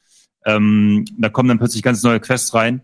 [0.43, 2.81] Ähm, da kommen dann plötzlich ganz neue Quests rein.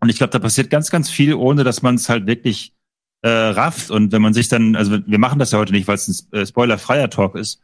[0.00, 2.74] Und ich glaube, da passiert ganz, ganz viel, ohne dass man es halt wirklich
[3.22, 3.90] äh, rafft.
[3.90, 6.38] Und wenn man sich dann, also wir machen das ja heute nicht, weil es ein
[6.38, 7.60] äh, spoilerfreier Talk ist.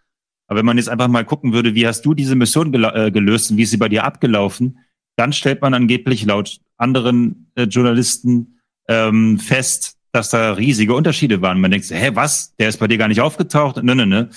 [0.48, 3.10] Aber wenn man jetzt einfach mal gucken würde, wie hast du diese Mission gela- äh,
[3.12, 4.80] gelöst und wie ist sie bei dir abgelaufen,
[5.16, 11.60] dann stellt man angeblich laut anderen äh, Journalisten ähm, fest, dass da riesige Unterschiede waren.
[11.60, 12.56] Man denkt, hä, was?
[12.56, 13.82] Der ist bei dir gar nicht aufgetaucht?
[13.82, 14.30] Ne, ne, ne.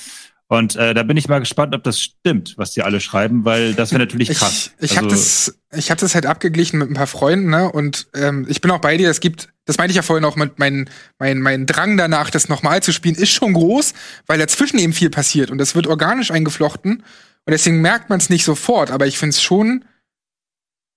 [0.51, 3.73] Und äh, da bin ich mal gespannt, ob das stimmt, was die alle schreiben, weil
[3.73, 4.71] das wäre natürlich krass.
[4.79, 7.71] Ich, ich habe Also- das, ich habe das halt abgeglichen mit ein paar Freunden, ne?
[7.71, 9.09] Und ähm, ich bin auch bei dir.
[9.09, 10.89] Es gibt, das meinte ich ja vorhin auch mit mein,
[11.19, 13.93] mein, mein Drang danach, das nochmal zu spielen, ist schon groß,
[14.27, 18.29] weil dazwischen eben viel passiert und das wird organisch eingeflochten und deswegen merkt man es
[18.29, 18.91] nicht sofort.
[18.91, 19.85] Aber ich finde es schon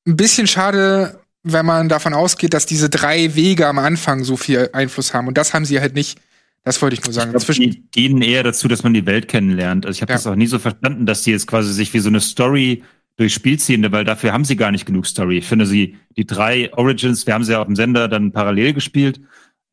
[0.05, 4.71] ein bisschen schade, wenn man davon ausgeht, dass diese drei Wege am Anfang so viel
[4.73, 6.19] Einfluss haben und das haben sie halt nicht.
[6.65, 7.33] Das wollte ich nur sagen.
[7.37, 9.85] Ich glaub, die dienen eher dazu, dass man die Welt kennenlernt.
[9.87, 10.17] Also ich habe Ja.
[10.17, 12.83] das auch nie so verstanden, dass die jetzt quasi sich wie so eine Story
[13.17, 15.39] durchs Spiel ziehen, weil dafür haben sie gar nicht genug Story.
[15.39, 18.73] Ich finde sie, die drei Origins, wir haben sie ja auf dem Sender dann parallel
[18.73, 19.21] gespielt,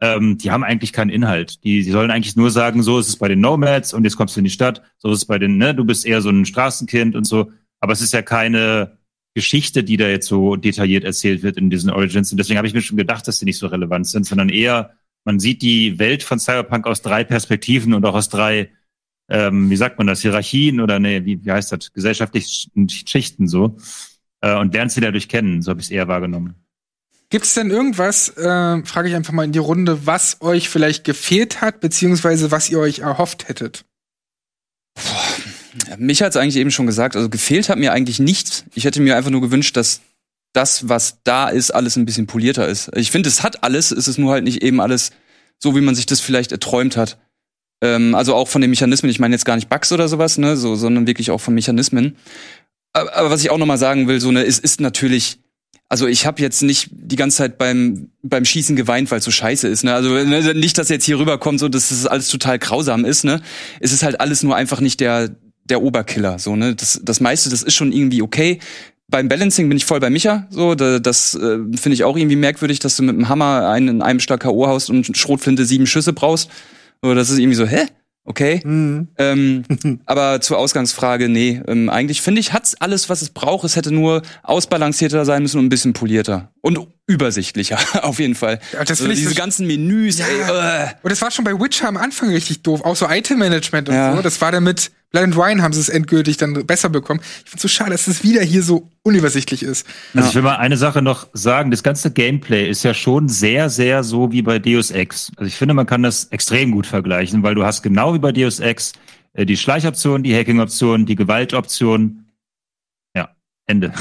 [0.02, 1.64] ähm, die haben eigentlich keinen Inhalt.
[1.64, 4.36] Die, die sollen eigentlich nur sagen, so ist es bei den Nomads und jetzt kommst
[4.36, 6.46] du in die Stadt, so ist es bei den, ne, du bist eher so ein
[6.46, 7.52] Straßenkind und so.
[7.80, 8.98] Aber es ist ja keine
[9.34, 12.32] Geschichte, die da jetzt so detailliert erzählt wird in diesen Origins.
[12.32, 14.94] Und deswegen habe ich mir schon gedacht, dass die nicht so relevant sind, sondern eher,
[15.24, 18.72] man sieht die Welt von Cyberpunk aus drei Perspektiven und auch aus drei,
[19.30, 23.78] ähm, wie sagt man das, Hierarchien oder nee, wie, wie heißt das, gesellschaftlichen Schichten so.
[24.42, 26.56] Äh, und lernt sie dadurch kennen, so habe ich es eher wahrgenommen.
[27.30, 31.06] Gibt es denn irgendwas, äh, frage ich einfach mal in die Runde, was euch vielleicht
[31.06, 33.86] gefehlt hat, beziehungsweise was ihr euch erhofft hättet?
[35.88, 37.16] Ja, Mich hat's eigentlich eben schon gesagt.
[37.16, 38.66] Also gefehlt hat mir eigentlich nichts.
[38.74, 40.02] Ich hätte mir einfach nur gewünscht, dass
[40.54, 42.92] das, was da ist, alles ein bisschen polierter ist.
[42.96, 45.12] Ich finde, es hat alles, es ist nur halt nicht eben alles
[45.58, 47.20] so, wie man sich das vielleicht erträumt hat.
[47.82, 50.58] Ähm, also auch von den Mechanismen, ich meine jetzt gar nicht Bugs oder sowas, ne,
[50.58, 52.18] so, sondern wirklich auch von Mechanismen.
[52.94, 55.40] Aber, aber was ich auch noch mal sagen will, so ne, es ist natürlich,
[55.88, 59.32] also ich habe jetzt nicht die ganze Zeit beim beim Schießen geweint, weil es so
[59.32, 59.94] scheiße ist, ne?
[59.94, 63.42] Also ne, nicht, dass jetzt hier rüberkommt, so dass das alles total grausam ist, ne?
[63.80, 66.76] Es ist halt alles nur einfach nicht der der Oberkiller, so ne?
[66.76, 68.60] Das das meiste, das ist schon irgendwie okay.
[69.12, 72.38] Beim Balancing bin ich voll bei Micha, so da, das äh, finde ich auch irgendwie
[72.38, 75.86] merkwürdig, dass du mit dem Hammer einen in einem Schlag KO haust und Schrotflinte sieben
[75.86, 76.50] Schüsse brauchst.
[77.02, 77.86] So, das ist irgendwie so, hä?
[78.24, 78.62] Okay.
[78.64, 79.08] Mhm.
[79.18, 79.64] Ähm,
[80.06, 81.62] aber zur Ausgangsfrage, nee.
[81.68, 83.66] Ähm, eigentlich finde ich, hat's alles, was es braucht.
[83.66, 86.52] Es hätte nur ausbalancierter sein müssen und ein bisschen polierter.
[86.62, 86.80] Und
[87.12, 88.60] übersichtlicher, auf jeden Fall.
[88.74, 90.88] Ja, das also finde ich diese so- ganzen Menüs, ey, äh.
[91.04, 92.82] Und das war schon bei Witcher am Anfang richtig doof.
[92.84, 94.16] Auch so Item-Management und Ja.
[94.16, 94.22] so.
[94.22, 97.20] Das war dann mit Blood and Wine haben sie es endgültig dann besser bekommen.
[97.44, 99.86] Ich finde so schade, dass es wieder hier so unübersichtlich ist.
[100.16, 101.70] Also ich will mal eine Sache noch sagen.
[101.70, 105.30] Das ganze Gameplay ist ja schon sehr, sehr so wie bei Deus Ex.
[105.36, 108.32] Also ich finde, man kann das extrem gut vergleichen, weil du hast genau wie bei
[108.32, 108.94] Deus Ex
[109.34, 112.21] äh, die Schleichoption, die Hacking-Option, die Gewaltoption.
[113.68, 113.94] Ende.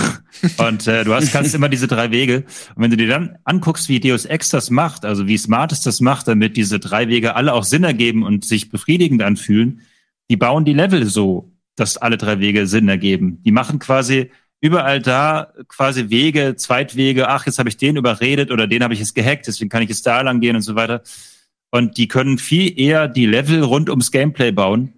[0.58, 2.44] Und äh, du hast kannst immer diese drei Wege.
[2.74, 5.82] Und wenn du dir dann anguckst, wie Deus Ex das macht, also wie Smart es
[5.82, 9.82] das macht, damit diese drei Wege alle auch Sinn ergeben und sich befriedigend anfühlen,
[10.28, 13.42] die bauen die Level so, dass alle drei Wege Sinn ergeben.
[13.44, 14.30] Die machen quasi
[14.61, 19.00] überall da quasi Wege, Zweitwege, ach, jetzt habe ich den überredet oder den habe ich
[19.00, 21.02] jetzt gehackt, deswegen kann ich jetzt da lang gehen und so weiter.
[21.70, 24.92] Und die können viel eher die Level rund ums Gameplay bauen.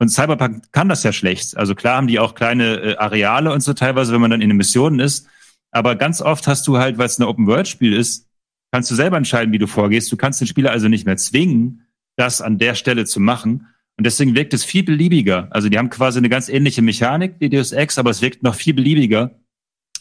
[0.00, 1.56] Und Cyberpunk kann das ja schlecht.
[1.58, 4.48] Also klar haben die auch kleine äh, Areale und so teilweise, wenn man dann in
[4.48, 5.28] den Missionen ist.
[5.70, 8.26] Aber ganz oft hast du halt, weil es ein Open-World-Spiel ist,
[8.72, 10.10] kannst du selber entscheiden, wie du vorgehst.
[10.10, 11.86] Du kannst den Spieler also nicht mehr zwingen,
[12.16, 13.66] das an der Stelle zu machen.
[13.98, 15.48] Und deswegen wirkt es viel beliebiger.
[15.50, 18.54] Also die haben quasi eine ganz ähnliche Mechanik wie Deus Ex, aber es wirkt noch
[18.54, 19.32] viel beliebiger.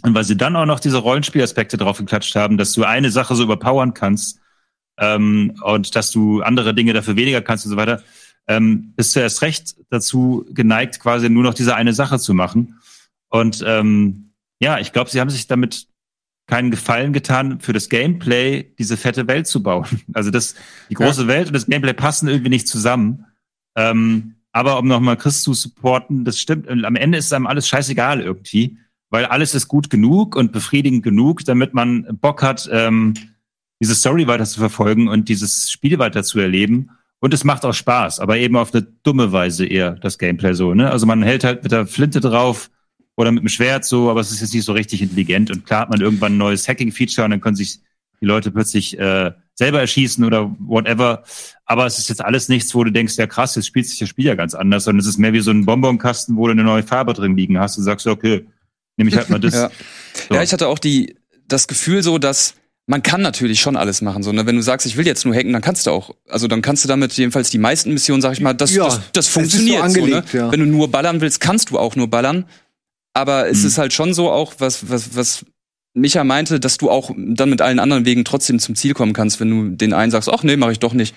[0.03, 3.35] Und weil sie dann auch noch diese Rollenspielaspekte drauf geklatscht haben, dass du eine Sache
[3.35, 4.39] so überpowern kannst
[4.97, 8.01] ähm, und dass du andere Dinge dafür weniger kannst und so weiter,
[8.49, 12.79] ähm, bist du erst recht dazu geneigt, quasi nur noch diese eine Sache zu machen.
[13.29, 15.87] Und ähm, ja, ich glaube, sie haben sich damit
[16.47, 19.85] keinen Gefallen getan, für das Gameplay diese fette Welt zu bauen.
[20.13, 20.55] Also das,
[20.89, 21.27] die große ja.
[21.27, 23.25] Welt und das Gameplay passen irgendwie nicht zusammen.
[23.75, 28.19] Ähm, aber um nochmal Chris zu supporten, das stimmt, am Ende ist einem alles scheißegal
[28.19, 28.79] irgendwie,
[29.11, 33.13] weil alles ist gut genug und befriedigend genug, damit man Bock hat, ähm,
[33.79, 36.89] diese Story weiter zu verfolgen und dieses Spiel weiter zu erleben.
[37.19, 40.73] Und es macht auch Spaß, aber eben auf eine dumme Weise eher das Gameplay so.
[40.73, 40.89] Ne?
[40.89, 42.69] Also man hält halt mit der Flinte drauf
[43.17, 45.51] oder mit dem Schwert so, aber es ist jetzt nicht so richtig intelligent.
[45.51, 47.79] Und klar hat man irgendwann ein neues Hacking-Feature und dann können sich
[48.21, 51.23] die Leute plötzlich äh, selber erschießen oder whatever.
[51.65, 54.07] Aber es ist jetzt alles nichts, wo du denkst, ja krass, jetzt spielt sich das
[54.07, 56.63] Spiel ja ganz anders, sondern es ist mehr wie so ein Bonbonkasten, wo du eine
[56.63, 58.45] neue Farbe drin liegen hast und sagst, okay,
[58.95, 59.53] nehme ich halt mal das.
[59.53, 59.69] ja.
[60.13, 60.35] So.
[60.35, 61.17] ja, ich hatte auch die
[61.47, 62.55] das Gefühl so, dass
[62.89, 64.23] man kann natürlich schon alles machen.
[64.23, 64.47] So, ne?
[64.47, 66.15] Wenn du sagst, ich will jetzt nur hacken, dann kannst du auch.
[66.27, 68.99] Also dann kannst du damit jedenfalls die meisten Missionen, sag ich mal, das, ja, das,
[69.13, 69.77] das funktioniert.
[69.77, 70.43] So angelegt, so, ne?
[70.45, 70.51] ja.
[70.51, 72.45] Wenn du nur ballern willst, kannst du auch nur ballern.
[73.13, 73.67] Aber es hm.
[73.67, 75.45] ist halt schon so auch, was, was, was
[75.93, 79.39] Micha meinte, dass du auch dann mit allen anderen Wegen trotzdem zum Ziel kommen kannst,
[79.39, 81.13] wenn du den einen sagst, ach nee, mache ich doch nicht.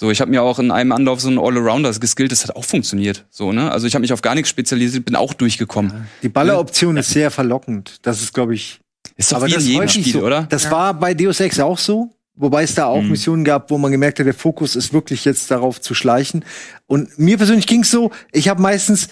[0.00, 2.64] So, ich habe mir auch in einem Anlauf so einen All-Arounder geskillt, das hat auch
[2.64, 3.24] funktioniert.
[3.30, 3.72] So, ne?
[3.72, 6.06] Also ich habe mich auf gar nichts spezialisiert, bin auch durchgekommen.
[6.22, 7.00] Die Balleroption ja.
[7.00, 7.98] ist sehr verlockend.
[8.02, 8.78] Das ist, glaube ich,
[9.16, 10.22] ist doch aber wie in jedem Spiel, so.
[10.22, 10.42] oder?
[10.42, 10.70] Das ja.
[10.70, 12.10] war bei Deus Ex auch so.
[12.38, 13.10] Wobei es da auch mhm.
[13.10, 16.44] Missionen gab, wo man gemerkt hat, der Fokus ist wirklich jetzt darauf zu schleichen.
[16.86, 19.08] Und mir persönlich ging's so, ich habe meistens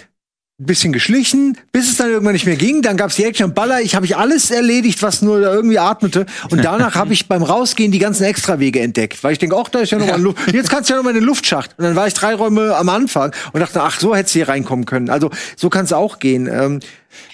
[0.61, 2.81] ein bisschen geschlichen, bis es dann irgendwann nicht mehr ging.
[2.81, 3.81] Dann gab's die Action Baller.
[3.81, 6.27] Ich habe ich alles erledigt, was nur irgendwie atmete.
[6.51, 9.81] Und danach habe ich beim Rausgehen die ganzen Extrawege entdeckt, weil ich denke, ach, da
[9.81, 10.39] ist ja noch mal Luft.
[10.53, 11.77] Jetzt kannst du ja noch mal in den Luftschacht.
[11.77, 14.49] Und dann war ich drei Räume am Anfang und dachte, ach, so hättest du hier
[14.49, 15.11] reinkommen können.
[15.11, 16.47] Also so kann es auch gehen.
[16.47, 16.79] Ähm,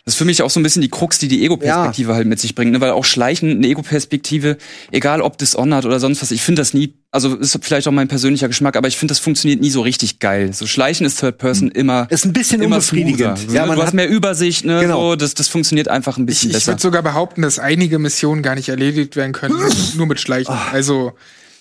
[0.04, 2.16] das ist für mich auch so ein bisschen die Krux, die die Ego-Perspektive ja.
[2.16, 2.80] halt mit sich bringt, ne?
[2.80, 4.56] weil auch Schleichen eine Ego-Perspektive,
[4.90, 8.08] egal ob Dishonored oder sonst was, ich finde das nie, also ist vielleicht auch mein
[8.08, 10.52] persönlicher Geschmack, aber ich finde, das funktioniert nie so richtig geil.
[10.52, 11.74] So Schleichen ist Third Person mhm.
[11.74, 13.38] immer ist ein bisschen immer unbefriedigend.
[13.38, 13.54] Smoother.
[13.54, 14.80] Ja, man du hast mehr Übersicht, ne?
[14.80, 15.10] Genau.
[15.10, 16.72] So, das, das funktioniert einfach ein bisschen ich, besser.
[16.72, 19.56] Ich würde sogar behaupten, dass einige Missionen gar nicht erledigt werden können,
[19.96, 20.54] nur mit Schleichen.
[20.54, 20.72] Oh.
[20.72, 21.12] Also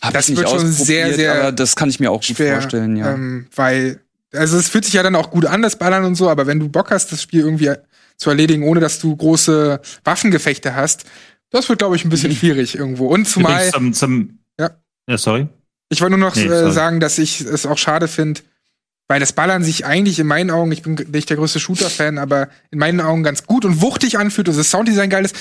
[0.02, 1.36] Hab das wird schon sehr, sehr.
[1.36, 3.14] Aber das kann ich mir auch schwer, gut vorstellen, ja.
[3.14, 4.02] Ähm, weil
[4.34, 6.60] also es fühlt sich ja dann auch gut an, das Ballern und so, aber wenn
[6.60, 7.72] du Bock hast, das Spiel irgendwie
[8.20, 11.06] zu erledigen, ohne dass du große Waffengefechte hast.
[11.50, 13.08] Das wird, glaube ich, ein bisschen schwierig irgendwo.
[13.08, 13.72] Und zumal.
[13.72, 14.70] Zum, zum, ja.
[15.08, 15.48] ja, sorry.
[15.90, 18.42] Ich wollte nur noch nee, äh, sagen, dass ich es auch schade finde,
[19.08, 22.50] weil das Ballern sich eigentlich in meinen Augen, ich bin nicht der größte Shooter-Fan, aber
[22.70, 25.36] in meinen Augen ganz gut und wuchtig anfühlt und das Sounddesign geil ist.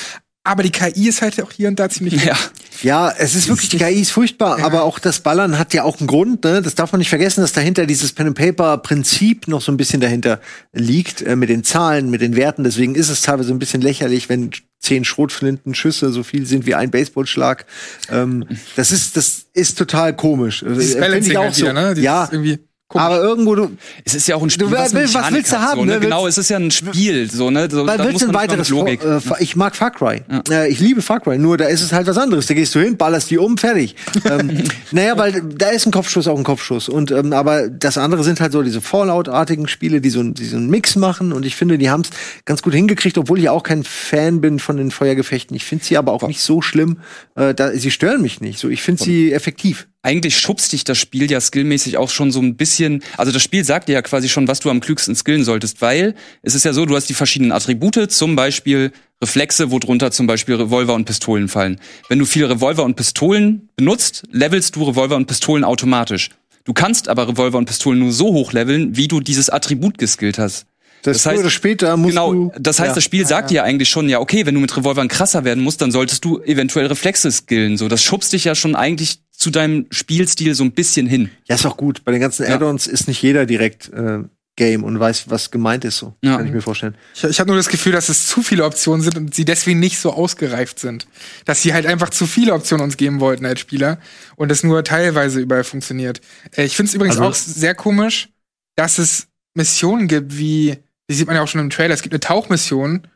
[0.48, 2.24] Aber die KI ist halt auch hier und da ziemlich.
[2.24, 2.34] Ja,
[2.80, 4.64] ja es ist wirklich, die KI ist furchtbar, ja.
[4.64, 6.42] aber auch das Ballern hat ja auch einen Grund.
[6.42, 6.62] Ne?
[6.62, 10.40] Das darf man nicht vergessen, dass dahinter dieses Pen-and-Paper-Prinzip noch so ein bisschen dahinter
[10.72, 12.64] liegt, äh, mit den Zahlen, mit den Werten.
[12.64, 16.90] Deswegen ist es teilweise ein bisschen lächerlich, wenn zehn Schrotflintenschüsse so viel sind wie ein
[16.90, 17.66] Baseballschlag.
[18.10, 20.64] Ähm, das ist, das ist total komisch.
[20.66, 21.66] Das äh, Finde ich auch so.
[21.66, 22.00] Wieder, ne?
[22.00, 22.58] ja, irgendwie
[22.90, 23.76] Guck, aber irgendwo du
[24.06, 25.92] es ist ja auch ein Spiel du, was, was willst du haben so, ne?
[25.94, 26.00] ne?
[26.00, 27.68] genau es ist ja ein Spiel so ne?
[27.70, 29.04] So, weil willst du ein weiteres Logik.
[29.04, 30.22] Äh, ich mag Far Cry.
[30.30, 30.42] Ja.
[30.50, 32.46] äh, ich liebe Far Cry nur da ist es halt was anderes.
[32.46, 33.94] Da gehst du hin ballerst die um fertig.
[34.28, 36.88] Ähm, naja weil da ist ein Kopfschuss auch ein Kopfschuss.
[36.88, 40.56] Und ähm, aber das andere sind halt so diese Fallout-artigen Spiele die so, die so
[40.56, 41.32] einen Mix machen.
[41.32, 42.10] Und ich finde die haben es
[42.44, 45.56] ganz gut hingekriegt obwohl ich auch kein Fan bin von den Feuergefechten.
[45.56, 46.98] Ich finde sie aber auch nicht so schlimm.
[47.36, 48.68] Äh, da, sie stören mich nicht so.
[48.68, 52.56] Ich finde sie effektiv eigentlich schubst dich das Spiel ja skillmäßig auch schon so ein
[52.56, 55.82] bisschen, also das Spiel sagt dir ja quasi schon, was du am klügsten skillen solltest,
[55.82, 60.12] weil es ist ja so, du hast die verschiedenen Attribute, zum Beispiel Reflexe, wo drunter
[60.12, 61.80] zum Beispiel Revolver und Pistolen fallen.
[62.08, 66.30] Wenn du viele Revolver und Pistolen benutzt, levelst du Revolver und Pistolen automatisch.
[66.64, 70.38] Du kannst aber Revolver und Pistolen nur so hoch leveln, wie du dieses Attribut geskillt
[70.38, 70.66] hast.
[71.02, 72.94] Das, das heißt, oder später musst genau, du, das heißt, ja.
[72.94, 75.62] das Spiel sagt dir ja eigentlich schon, ja, okay, wenn du mit Revolvern krasser werden
[75.62, 77.76] musst, dann solltest du eventuell Reflexe skillen.
[77.76, 81.30] So, das schubst dich ja schon eigentlich zu deinem Spielstil so ein bisschen hin.
[81.48, 82.04] Ja, ist auch gut.
[82.04, 82.92] Bei den ganzen Add-ons ja.
[82.92, 84.24] ist nicht jeder direkt äh,
[84.56, 85.98] Game und weiß, was gemeint ist.
[85.98, 86.36] So ja.
[86.36, 86.96] kann ich mir vorstellen.
[87.14, 89.78] Ich, ich habe nur das Gefühl, dass es zu viele Optionen sind und sie deswegen
[89.78, 91.06] nicht so ausgereift sind,
[91.44, 94.00] dass sie halt einfach zu viele Optionen uns geben wollten als Spieler
[94.34, 96.20] und es nur teilweise überall funktioniert.
[96.56, 98.30] Äh, ich finde es übrigens also, auch sehr komisch,
[98.74, 100.78] dass es Missionen gibt wie
[101.08, 101.94] die sieht man ja auch schon im Trailer.
[101.94, 103.06] Es gibt eine Tauchmission.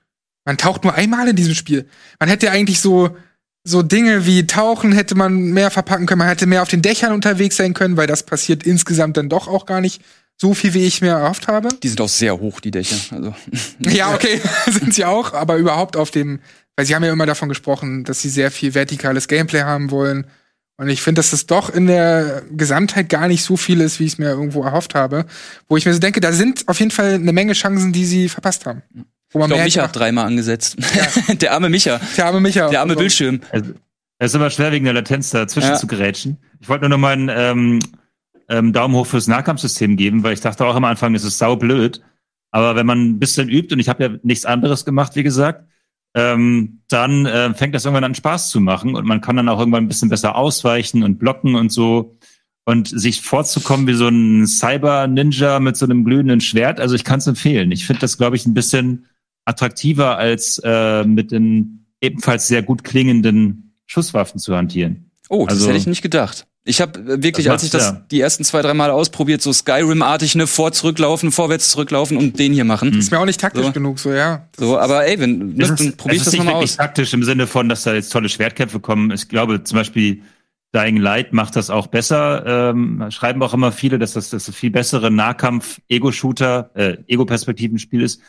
[0.44, 1.86] Man taucht nur einmal in diesem Spiel.
[2.18, 3.16] Man hätte eigentlich so,
[3.64, 6.18] so Dinge wie Tauchen hätte man mehr verpacken können.
[6.18, 9.48] Man hätte mehr auf den Dächern unterwegs sein können, weil das passiert insgesamt dann doch
[9.48, 10.02] auch gar nicht
[10.36, 11.68] so viel, wie ich mir erhofft habe.
[11.82, 12.96] Die sind auch sehr hoch, die Dächer.
[13.10, 13.34] Also.
[13.78, 14.40] Ja, okay,
[14.70, 16.40] sind sie auch, aber überhaupt auf dem,
[16.76, 20.26] weil sie haben ja immer davon gesprochen, dass sie sehr viel vertikales Gameplay haben wollen.
[20.78, 24.06] Und ich finde, dass das doch in der Gesamtheit gar nicht so viel ist, wie
[24.06, 25.26] ich es mir irgendwo erhofft habe.
[25.68, 28.28] Wo ich mir so denke, da sind auf jeden Fall eine Menge Chancen, die sie
[28.28, 28.82] verpasst haben.
[29.32, 30.76] Wo Ich glaube, Micha hat dreimal angesetzt.
[31.40, 32.00] der arme Micha.
[32.16, 32.68] Der arme Micha.
[32.68, 33.40] Der arme Also, Bildschirm.
[33.50, 33.72] Also,
[34.18, 35.76] Es ist immer schwer, wegen der Latenz dazwischen Ja.
[35.76, 36.38] zu gerätschen.
[36.60, 37.78] Ich wollte nur noch mal einen ähm,
[38.48, 42.02] ähm, Daumen hoch fürs Nahkampfsystem geben, weil ich dachte auch am Anfang, es ist saublöd.
[42.50, 45.64] Aber wenn man ein bisschen übt, und ich habe ja nichts anderes gemacht, wie gesagt,
[46.14, 49.58] ähm, dann äh, fängt das irgendwann an Spaß zu machen und man kann dann auch
[49.58, 52.18] irgendwann ein bisschen besser ausweichen und blocken und so
[52.66, 56.80] und sich vorzukommen wie so ein Cyber-Ninja mit so einem glühenden Schwert.
[56.80, 57.72] Also ich kann es empfehlen.
[57.72, 59.06] Ich finde das, glaube ich, ein bisschen
[59.45, 65.11] attraktiver als äh, mit den ebenfalls sehr gut klingenden Schusswaffen zu hantieren.
[65.28, 66.47] Oh, das Also- hätte ich nicht gedacht.
[66.64, 68.07] Ich habe wirklich, Das als ich das ja.
[68.12, 72.53] die ersten zwei, drei Mal ausprobiert, so Skyrim-artig, ne, vor zurücklaufen, vorwärts zurücklaufen und den
[72.53, 72.97] hier machen.
[72.97, 73.72] Ist mir auch nicht taktisch So.
[73.72, 74.47] genug, so, ja.
[74.57, 76.70] So, aber ey, wenn, ne, Es ist, dann probier ich das ist nicht nochmal wirklich
[76.70, 76.76] aus.
[76.76, 79.11] taktisch im Sinne von, dass da jetzt tolle Schwertkämpfe kommen.
[79.11, 80.22] Ich glaube zum Beispiel
[80.72, 82.70] Dying Light macht das auch besser.
[82.70, 88.20] Ähm, schreiben auch immer viele, dass das das viel bessere Nahkampf-Ego-Shooter, äh, Ego-Perspektiven-Spiel ist.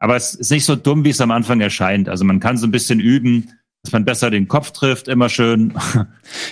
[0.00, 2.08] Aber es ist nicht so dumm, wie es am Anfang erscheint.
[2.08, 3.50] Also man kann so ein bisschen üben,
[3.82, 5.74] dass man besser den Kopf trifft, immer schön.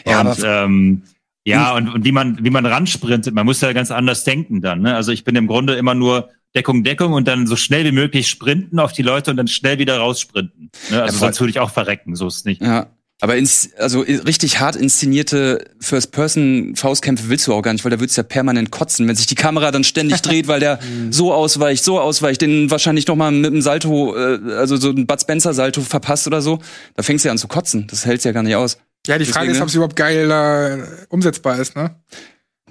[0.06, 1.02] Ja, und, ähm,
[1.44, 4.82] ja, und, und wie man, wie man ransprintet, man muss ja ganz anders denken dann.
[4.82, 4.94] Ne?
[4.94, 8.28] Also ich bin im Grunde immer nur Deckung, Deckung und dann so schnell wie möglich
[8.28, 10.70] sprinten auf die Leute und dann schnell wieder raussprinten.
[10.90, 11.02] Ne?
[11.02, 11.28] Also voll.
[11.28, 12.60] sonst würde ich auch verrecken, so ist es nicht.
[12.60, 12.88] Ja.
[13.20, 18.16] Aber ins, also richtig hart inszenierte First-Person-Faustkämpfe willst du auch gar nicht, weil da würdest
[18.16, 20.78] du ja permanent kotzen, wenn sich die Kamera dann ständig dreht, weil der
[21.10, 25.06] so ausweicht, so ausweicht, den wahrscheinlich noch mal mit einem Salto, äh, also so ein
[25.06, 26.60] Bud Spencer-Salto verpasst oder so.
[26.94, 27.88] Da fängst du ja an zu kotzen.
[27.88, 28.78] Das hältst ja gar nicht aus.
[29.06, 29.62] Ja, die Frage Deswegen, ist, ne?
[29.62, 31.96] ob es überhaupt geil äh, umsetzbar ist, ne?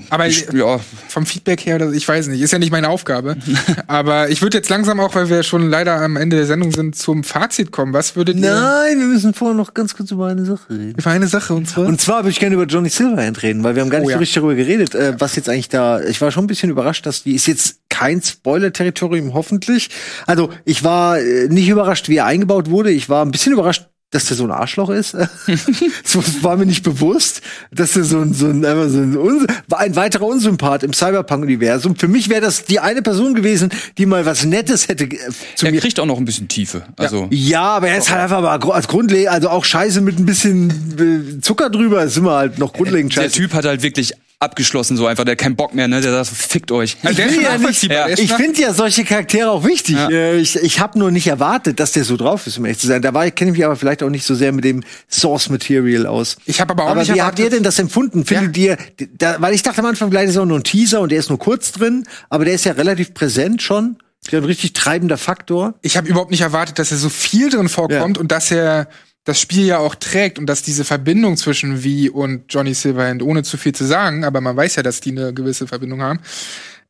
[0.10, 0.80] Aber Ich, ja,
[1.10, 3.36] vom Feedback her, ich weiß nicht, ist ja nicht meine Aufgabe.
[3.88, 6.96] Aber ich würde jetzt langsam auch, weil wir schon leider am Ende der Sendung sind,
[6.96, 7.94] zum Fazit kommen.
[7.94, 11.02] Was würdet ihr Nein, wir müssen vorher noch ganz kurz über eine Sache reden.
[11.02, 11.86] für eine Sache und zwar?
[11.86, 14.12] Und zwar würde ich gerne über Johnny Silverhand reden, weil wir haben gar nicht Oh
[14.12, 14.16] ja.
[14.18, 16.02] so richtig darüber geredet, äh, was jetzt eigentlich da.
[16.02, 19.90] Ich war schon ein bisschen überrascht, dass die ist jetzt kein Spoiler-Territorium, hoffentlich.
[20.26, 22.92] Also ich war äh, nicht überrascht, wie er eingebaut wurde.
[22.92, 25.14] Ich war ein bisschen überrascht, dass der so ein Arschloch ist.
[25.54, 27.42] das war mir nicht bewusst,
[27.72, 31.98] dass er so ein, so ein, einfach so ein, Un ein weiterer Unsympath im Cyberpunk-Universum.
[31.98, 35.18] Für mich wäre das die eine Person gewesen, die mal was Nettes hätte äh,
[35.56, 36.84] zu er mir kriegt auch noch ein bisschen Tiefe.
[36.96, 40.26] Also, ja, aber er ist halt einfach mal als grundlegend, also auch Scheiße mit ein
[40.26, 43.36] bisschen äh, Zucker drüber, ist immer halt noch grundlegend der Scheiße.
[43.36, 46.00] Typ hat halt wirklich abgeschlossen, so einfach, der hat keinen Bock mehr, ne?
[46.00, 46.98] Der sagt, fickt euch.
[47.02, 47.84] Will schon ja nicht-.
[47.84, 49.96] Ja, ist Ich finde ja solche Charaktere auch wichtig.
[49.96, 50.10] Ja.
[50.10, 52.88] Äh, Ich, ich habe nur nicht erwartet, dass der so drauf ist, um ehrlich zu
[52.88, 53.02] sein.
[53.02, 56.38] Da kenne ich mich aber vielleicht auch nicht so sehr mit dem Source Material aus.
[56.46, 58.26] Ich habe aber auch aber nicht wie habt ihr erwartet- denn das empfunden?
[58.26, 58.78] Findet ihr,
[59.18, 61.30] da, weil ich dachte am Anfang, vielleicht ist auch nur ein Teaser und der ist
[61.30, 63.98] nur kurz drin, aber der ist ja relativ präsent schon.
[64.24, 65.76] Ist ja ein richtig treibender Faktor.
[65.82, 68.88] ich habe überhaupt nicht erwartet, dass er so viel drin vorkommt und dass er
[69.28, 73.44] das Spiel ja auch trägt und dass diese Verbindung zwischen V und Johnny Silverhand, ohne
[73.44, 76.20] zu viel zu sagen, aber man weiß ja, dass die eine gewisse Verbindung haben,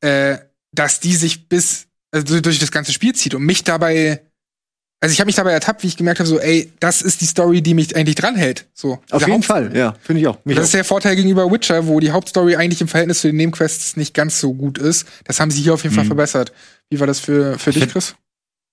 [0.02, 0.38] äh,
[0.72, 4.22] dass die sich bis also durch das ganze Spiel zieht und mich dabei
[5.00, 7.26] also ich habe mich dabei ertappt, wie ich gemerkt habe, so ey, das ist die
[7.28, 8.66] Story, die mich eigentlich dranhält.
[8.74, 9.44] So Auf jeden.
[9.44, 10.40] Fall, ja, finde ich auch.
[10.44, 10.66] Mich Das auch.
[10.70, 14.16] ist der Vorteil gegenüber Witcher, wo die Hauptstory eigentlich im Verhältnis zu den Nebenquests nicht
[14.16, 15.08] ganz so gut ist.
[15.26, 16.08] Das haben sie hier auf jeden Fall Mhm.
[16.10, 16.52] verbessert.
[16.90, 18.16] Wie war das für, für dich, Chris?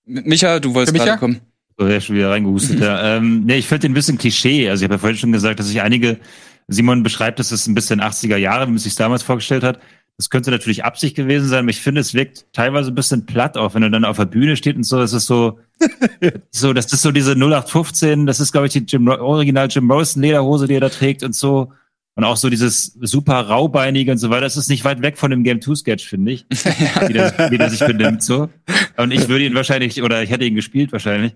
[0.05, 1.41] Micha, du wolltest gerade kommen.
[1.77, 2.79] Ist schon wieder reingehustet.
[2.79, 3.17] ja.
[3.17, 4.69] ähm, nee, ich finde den ein bisschen Klischee.
[4.69, 6.19] Also ich habe ja vorhin schon gesagt, dass ich einige,
[6.67, 9.79] Simon beschreibt, dass es ein bisschen 80er Jahre, wie man sich damals vorgestellt hat.
[10.17, 13.57] Das könnte natürlich Absicht gewesen sein, aber ich finde, es wirkt teilweise ein bisschen platt
[13.57, 14.97] auch, wenn er dann auf der Bühne steht und so.
[14.97, 15.59] Das ist so,
[16.51, 20.21] so, das ist so diese 0815, das ist, glaube ich, die Jim, Original Jim Morrison
[20.21, 21.73] Lederhose, die er da trägt und so.
[22.17, 24.41] Und auch so dieses super raubeinige und so weiter.
[24.41, 26.45] Das ist nicht weit weg von dem Game 2 Sketch, finde ich.
[26.49, 28.49] wie, der, wie der sich benimmt, so.
[28.95, 31.33] Und ich würde ihn wahrscheinlich, oder ich hätte ihn gespielt wahrscheinlich.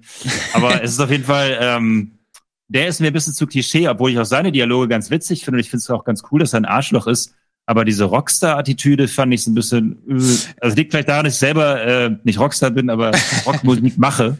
[0.54, 2.12] Aber es ist auf jeden Fall, ähm,
[2.70, 5.58] der ist mir ein bisschen zu Klischee, obwohl ich auch seine Dialoge ganz witzig finde.
[5.58, 7.36] Und ich finde es auch ganz cool, dass er ein Arschloch ist.
[7.66, 11.40] Aber diese Rockstar-Attitüde fand ich so ein bisschen, äh, also liegt vielleicht daran, dass ich
[11.40, 13.12] selber äh, nicht Rockstar bin, aber
[13.46, 14.38] Rockmusik mache.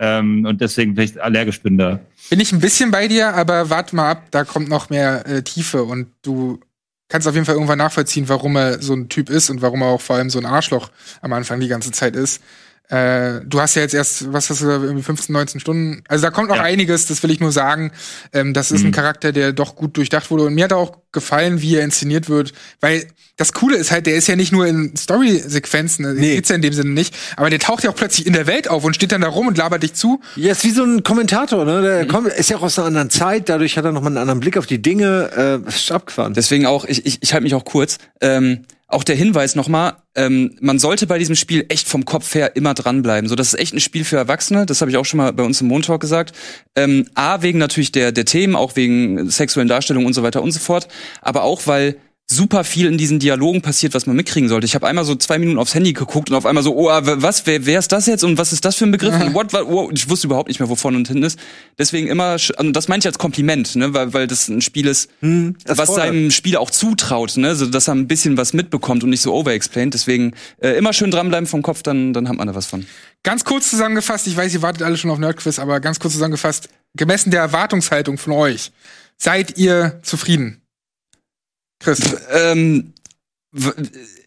[0.00, 2.00] Ähm, und deswegen vielleicht allergisch bin da.
[2.30, 5.42] Bin ich ein bisschen bei dir, aber warte mal ab, da kommt noch mehr äh,
[5.42, 6.60] Tiefe und du
[7.08, 9.88] kannst auf jeden Fall irgendwann nachvollziehen, warum er so ein Typ ist und warum er
[9.88, 10.90] auch vor allem so ein Arschloch
[11.22, 12.42] am Anfang die ganze Zeit ist.
[12.88, 16.02] Äh, du hast ja jetzt erst, was hast du da, irgendwie 15, 19 Stunden.
[16.08, 16.62] Also da kommt noch Ja.
[16.62, 17.92] einiges, das will ich nur sagen.
[18.32, 18.92] Ähm, das ist ein Mhm.
[18.92, 20.44] Charakter, der doch gut durchdacht wurde.
[20.44, 22.52] Und mir hat auch gefallen, wie er inszeniert wird.
[22.80, 26.20] Weil das Coole ist halt, der ist ja nicht nur in Story-Sequenzen, nee.
[26.20, 26.34] Nee.
[26.36, 28.68] geht's ja in dem Sinne nicht, aber der taucht ja auch plötzlich in der Welt
[28.68, 30.20] auf und steht dann da rum und labert dich zu.
[30.36, 31.82] Ja, ist wie so ein Kommentator, ne?
[31.82, 34.18] Der kommt, ist ja auch aus einer anderen Zeit, dadurch hat er noch mal einen
[34.18, 35.62] anderen Blick auf die Dinge.
[35.66, 36.34] Äh, ist abgefahren.
[36.34, 37.98] Deswegen auch, ich, ich, ich halte mich auch kurz.
[38.20, 42.56] Ähm, auch der Hinweis nochmal, ähm, man sollte bei diesem Spiel echt vom Kopf her
[42.56, 43.28] immer dranbleiben.
[43.28, 45.42] So, das ist echt ein Spiel für Erwachsene, das habe ich auch schon mal bei
[45.42, 46.34] uns im Montalk gesagt.
[46.74, 50.52] Ähm, A, wegen natürlich der, der Themen, auch wegen sexuellen Darstellungen und so weiter und
[50.52, 50.88] so fort,
[51.20, 51.96] aber auch, weil
[52.30, 54.66] super viel in diesen Dialogen passiert, was man mitkriegen sollte.
[54.66, 57.46] Ich habe einmal so zwei Minuten aufs Handy geguckt und auf einmal so, oh, was,
[57.46, 59.14] wer, wer ist das jetzt und was ist das für ein Begriff?
[59.18, 59.90] Und what, what, what?
[59.94, 61.38] Ich wusste überhaupt nicht mehr, wo vorne und hinten ist.
[61.78, 65.08] Deswegen immer, und das meine ich als Kompliment, ne, weil, weil das ein Spiel ist,
[65.20, 66.06] Hm, was fordert.
[66.06, 69.34] seinem Spieler auch zutraut, ne, so dass er ein bisschen was mitbekommt und nicht so
[69.34, 69.94] overexplained.
[69.94, 72.86] Deswegen äh, immer schön dranbleiben vom Kopf, dann, dann hat man da was von.
[73.22, 76.68] Ganz kurz zusammengefasst, ich weiß, ihr wartet alle schon auf Nerdquiz, aber ganz kurz zusammengefasst,
[76.94, 78.70] gemessen der Erwartungshaltung von euch,
[79.16, 80.60] seid ihr zufrieden?
[81.80, 82.00] Chris,
[82.32, 82.92] Ähm,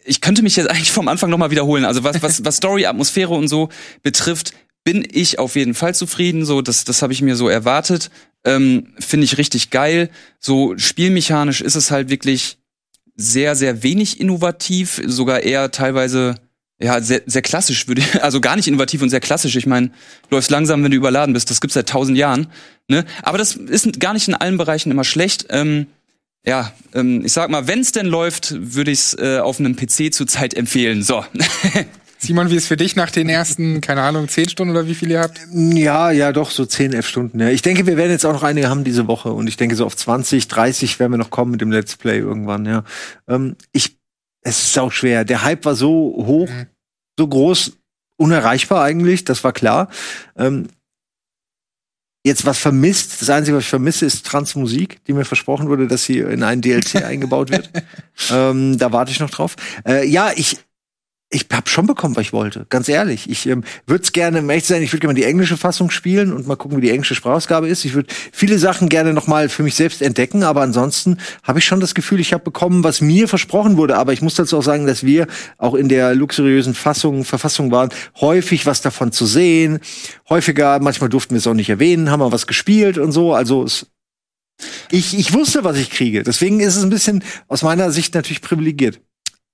[0.04, 1.86] ich könnte mich jetzt eigentlich vom Anfang noch mal wiederholen.
[1.86, 3.70] Also was, was, was Story, Atmosphäre und so
[4.04, 6.46] betrifft, bin ich auf jeden Fall zufrieden.
[6.46, 8.10] So, das, das habe ich mir so erwartet.
[8.44, 10.10] Ähm, Finde ich richtig geil.
[10.40, 12.58] So spielmechanisch ist es halt wirklich
[13.16, 16.36] sehr, sehr wenig innovativ, sogar eher teilweise
[16.82, 19.56] ja sehr, sehr klassisch würde also gar nicht innovativ und sehr klassisch.
[19.56, 19.92] Ich meine,
[20.32, 21.52] läufst langsam, wenn du überladen bist.
[21.52, 22.48] Das gibt's seit tausend Jahren.
[22.88, 23.06] Ne?
[23.22, 25.46] Aber das ist gar nicht in allen Bereichen immer schlecht.
[25.50, 25.88] Ähm,
[26.46, 30.54] ja, ähm, ich sag mal, wenn's denn läuft, würde ich's äh, auf einem PC zurzeit
[30.54, 31.04] empfehlen.
[31.04, 31.24] So.
[32.18, 35.10] Simon, wie ist für dich nach den ersten, keine Ahnung, zehn Stunden oder wie viel
[35.10, 35.40] ihr habt?
[35.52, 37.40] Ja, ja, doch, so 10, 11 Stunden.
[37.40, 37.50] Ja.
[37.50, 39.88] Ich denke, wir werden jetzt auch noch einige haben diese Woche und ich denke, so
[39.88, 42.84] auf 20, 30 werden wir noch kommen mit dem Let's Play irgendwann, ja.
[43.28, 43.98] Ähm, ich,
[44.42, 45.26] es ist auch schwer.
[45.26, 46.68] Der Hype war so hoch, Mhm.
[47.18, 47.72] so groß,
[48.18, 49.90] unerreichbar eigentlich, das war klar.
[50.38, 50.68] Ähm,
[52.24, 56.04] jetzt was vermisst, das Einzige, was ich vermisse, ist Transmusik, die mir versprochen wurde, dass
[56.04, 57.70] sie in einen DLC eingebaut wird.
[58.32, 59.56] Ähm, da warte ich noch drauf.
[59.88, 60.58] Äh, ja, ich,
[61.34, 62.66] ich habe schon bekommen, was ich wollte.
[62.70, 63.30] Ganz ehrlich.
[63.30, 66.46] Ich ähm, würde es gerne, zu sein, ich würde gerne die englische Fassung spielen und
[66.46, 67.86] mal gucken, wie die englische Sprachausgabe ist.
[67.86, 71.66] Ich würde viele Sachen gerne noch mal für mich selbst entdecken, aber ansonsten habe ich
[71.66, 73.96] schon das Gefühl, ich habe bekommen, was mir versprochen wurde.
[73.98, 75.26] Aber ich muss dazu auch sagen, dass wir
[75.58, 79.80] auch in der luxuriösen Fassung, Verfassung waren, häufig was davon zu sehen.
[80.30, 83.34] Häufiger, manchmal durften wir es auch nicht erwähnen, haben wir was gespielt und so.
[83.34, 83.88] Also es,
[84.90, 86.24] ich, ich wusste, was ich kriege.
[86.24, 89.00] Deswegen ist es ein bisschen aus meiner Sicht natürlich privilegiert.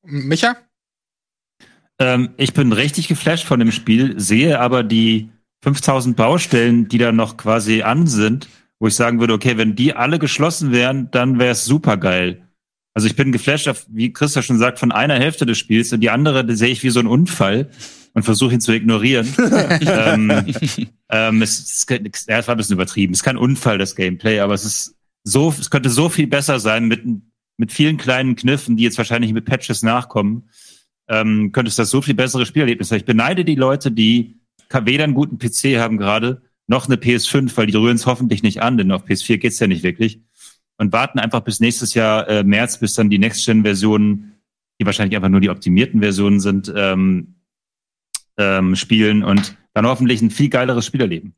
[0.04, 0.58] Micha?
[2.00, 5.30] Ähm, ich bin richtig geflasht von dem Spiel, sehe aber die
[5.64, 8.48] 5000 Baustellen, die da noch quasi an sind,
[8.80, 12.44] wo ich sagen würde, okay, wenn die alle geschlossen wären, dann wäre es super geil.
[12.94, 16.02] Also ich bin geflasht, auf, wie Christa schon sagt, von einer Hälfte des Spiels und
[16.02, 17.70] die andere die sehe ich wie so ein Unfall
[18.14, 19.28] und versuche ihn zu ignorieren.
[19.82, 20.32] ähm,
[21.10, 23.14] ähm, es, es, ja, es war ein bisschen übertrieben.
[23.14, 26.60] Es ist kein Unfall, das Gameplay, aber es ist so, es könnte so viel besser
[26.60, 27.04] sein mit,
[27.58, 30.50] mit vielen kleinen Kniffen, die jetzt wahrscheinlich mit Patches nachkommen
[31.08, 33.00] ähm, könnte es das so viel bessere Spielerlebnis sein.
[33.00, 34.40] Ich beneide die Leute, die
[34.70, 38.62] weder einen guten PC haben gerade, noch eine PS5, weil die rühren es hoffentlich nicht
[38.62, 40.22] an, denn auf PS4 geht's ja nicht wirklich.
[40.78, 44.34] Und warten einfach bis nächstes Jahr äh, März, bis dann die Next-Gen-Versionen,
[44.80, 47.36] die wahrscheinlich einfach nur die optimierten Versionen sind, ähm,
[48.38, 51.34] ähm, spielen und dann hoffentlich ein viel geileres Spielerleben.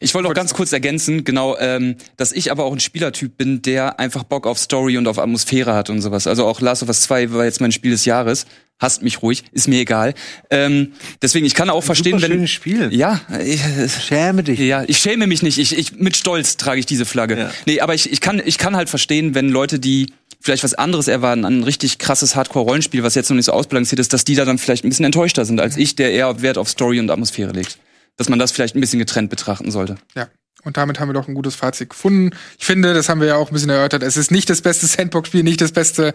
[0.00, 3.62] Ich wollte auch ganz kurz ergänzen, genau, ähm, dass ich aber auch ein Spielertyp bin,
[3.62, 6.26] der einfach Bock auf Story und auf Atmosphäre hat und sowas.
[6.26, 8.46] Also auch Last of Us 2 war jetzt mein Spiel des Jahres.
[8.80, 10.14] Hasst mich ruhig, ist mir egal.
[10.50, 12.32] Ähm, deswegen, ich kann auch verstehen, Super wenn.
[12.32, 12.92] schönes Spiel.
[12.92, 13.60] Ja, ich,
[14.04, 14.58] Schäme dich.
[14.58, 15.58] ja, ich schäme mich nicht.
[15.58, 17.38] Ich, ich mit Stolz trage ich diese Flagge.
[17.38, 17.50] Ja.
[17.66, 21.06] Nee, aber ich, ich kann ich kann halt verstehen, wenn Leute, die vielleicht was anderes
[21.08, 24.44] erwarten, ein richtig krasses Hardcore-Rollenspiel, was jetzt noch nicht so ausbalanciert ist, dass die da
[24.44, 27.52] dann vielleicht ein bisschen enttäuschter sind als ich, der eher Wert auf Story und Atmosphäre
[27.52, 27.78] legt.
[28.16, 29.96] Dass man das vielleicht ein bisschen getrennt betrachten sollte.
[30.14, 30.28] Ja.
[30.64, 32.34] Und damit haben wir doch ein gutes Fazit gefunden.
[32.58, 34.02] Ich finde, das haben wir ja auch ein bisschen erörtert.
[34.02, 36.14] Es ist nicht das beste Sandbox-Spiel, nicht das beste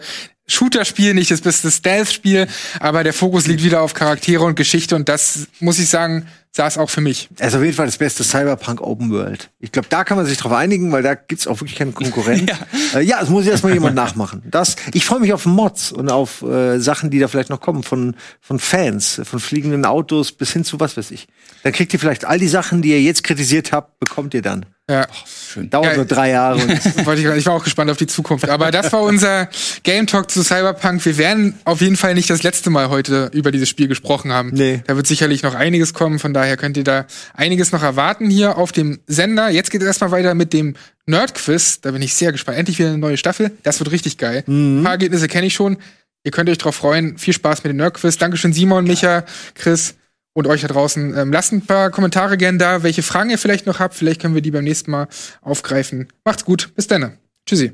[0.50, 2.46] Shooter-Spiel, nicht das beste Stealth-Spiel,
[2.80, 6.78] aber der Fokus liegt wieder auf Charaktere und Geschichte und das, muss ich sagen, saß
[6.78, 7.28] auch für mich.
[7.38, 9.50] Er ist auf jeden Fall das beste Cyberpunk Open World.
[9.60, 12.50] Ich glaube, da kann man sich drauf einigen, weil da gibt's auch wirklich keinen Konkurrent.
[12.92, 12.98] ja.
[12.98, 14.42] Äh, ja, es muss erstmal jemand nachmachen.
[14.50, 17.84] Das, ich freue mich auf Mods und auf äh, Sachen, die da vielleicht noch kommen,
[17.84, 21.28] von, von Fans, von fliegenden Autos bis hin zu was weiß ich.
[21.62, 24.66] Dann kriegt ihr vielleicht all die Sachen, die ihr jetzt kritisiert habt, bekommt ihr dann.
[24.90, 25.06] Ja.
[25.24, 25.70] Schön.
[25.70, 25.96] Dauert Geil.
[25.96, 26.60] nur drei Jahre.
[27.10, 28.48] Ich, ich war auch gespannt auf die Zukunft.
[28.48, 29.48] Aber das war unser
[29.82, 31.04] Game Talk zu Cyberpunk.
[31.04, 34.50] Wir werden auf jeden Fall nicht das letzte Mal heute über dieses Spiel gesprochen haben.
[34.52, 34.82] Nee.
[34.86, 36.18] Da wird sicherlich noch einiges kommen.
[36.18, 39.50] Von daher könnt ihr da einiges noch erwarten hier auf dem Sender.
[39.50, 40.74] Jetzt geht es erstmal weiter mit dem
[41.06, 41.80] Nerd-Quiz.
[41.80, 42.58] Da bin ich sehr gespannt.
[42.58, 43.52] Endlich wieder eine neue Staffel.
[43.62, 44.44] Das wird richtig geil.
[44.46, 45.78] Ein paar Ergebnisse kenne ich schon.
[46.22, 47.16] Ihr könnt euch drauf freuen.
[47.18, 48.18] Viel Spaß mit dem Nerd-Quiz.
[48.18, 49.24] Dankeschön, Simon, Micha,
[49.54, 49.94] Chris
[50.32, 51.16] und euch da draußen.
[51.16, 53.94] Ähm, lasst ein paar Kommentare gerne da, welche Fragen ihr vielleicht noch habt.
[53.94, 55.08] Vielleicht können wir die beim nächsten Mal
[55.42, 56.08] aufgreifen.
[56.24, 56.72] Macht's gut.
[56.74, 57.18] Bis dann.
[57.46, 57.72] Tschüssi.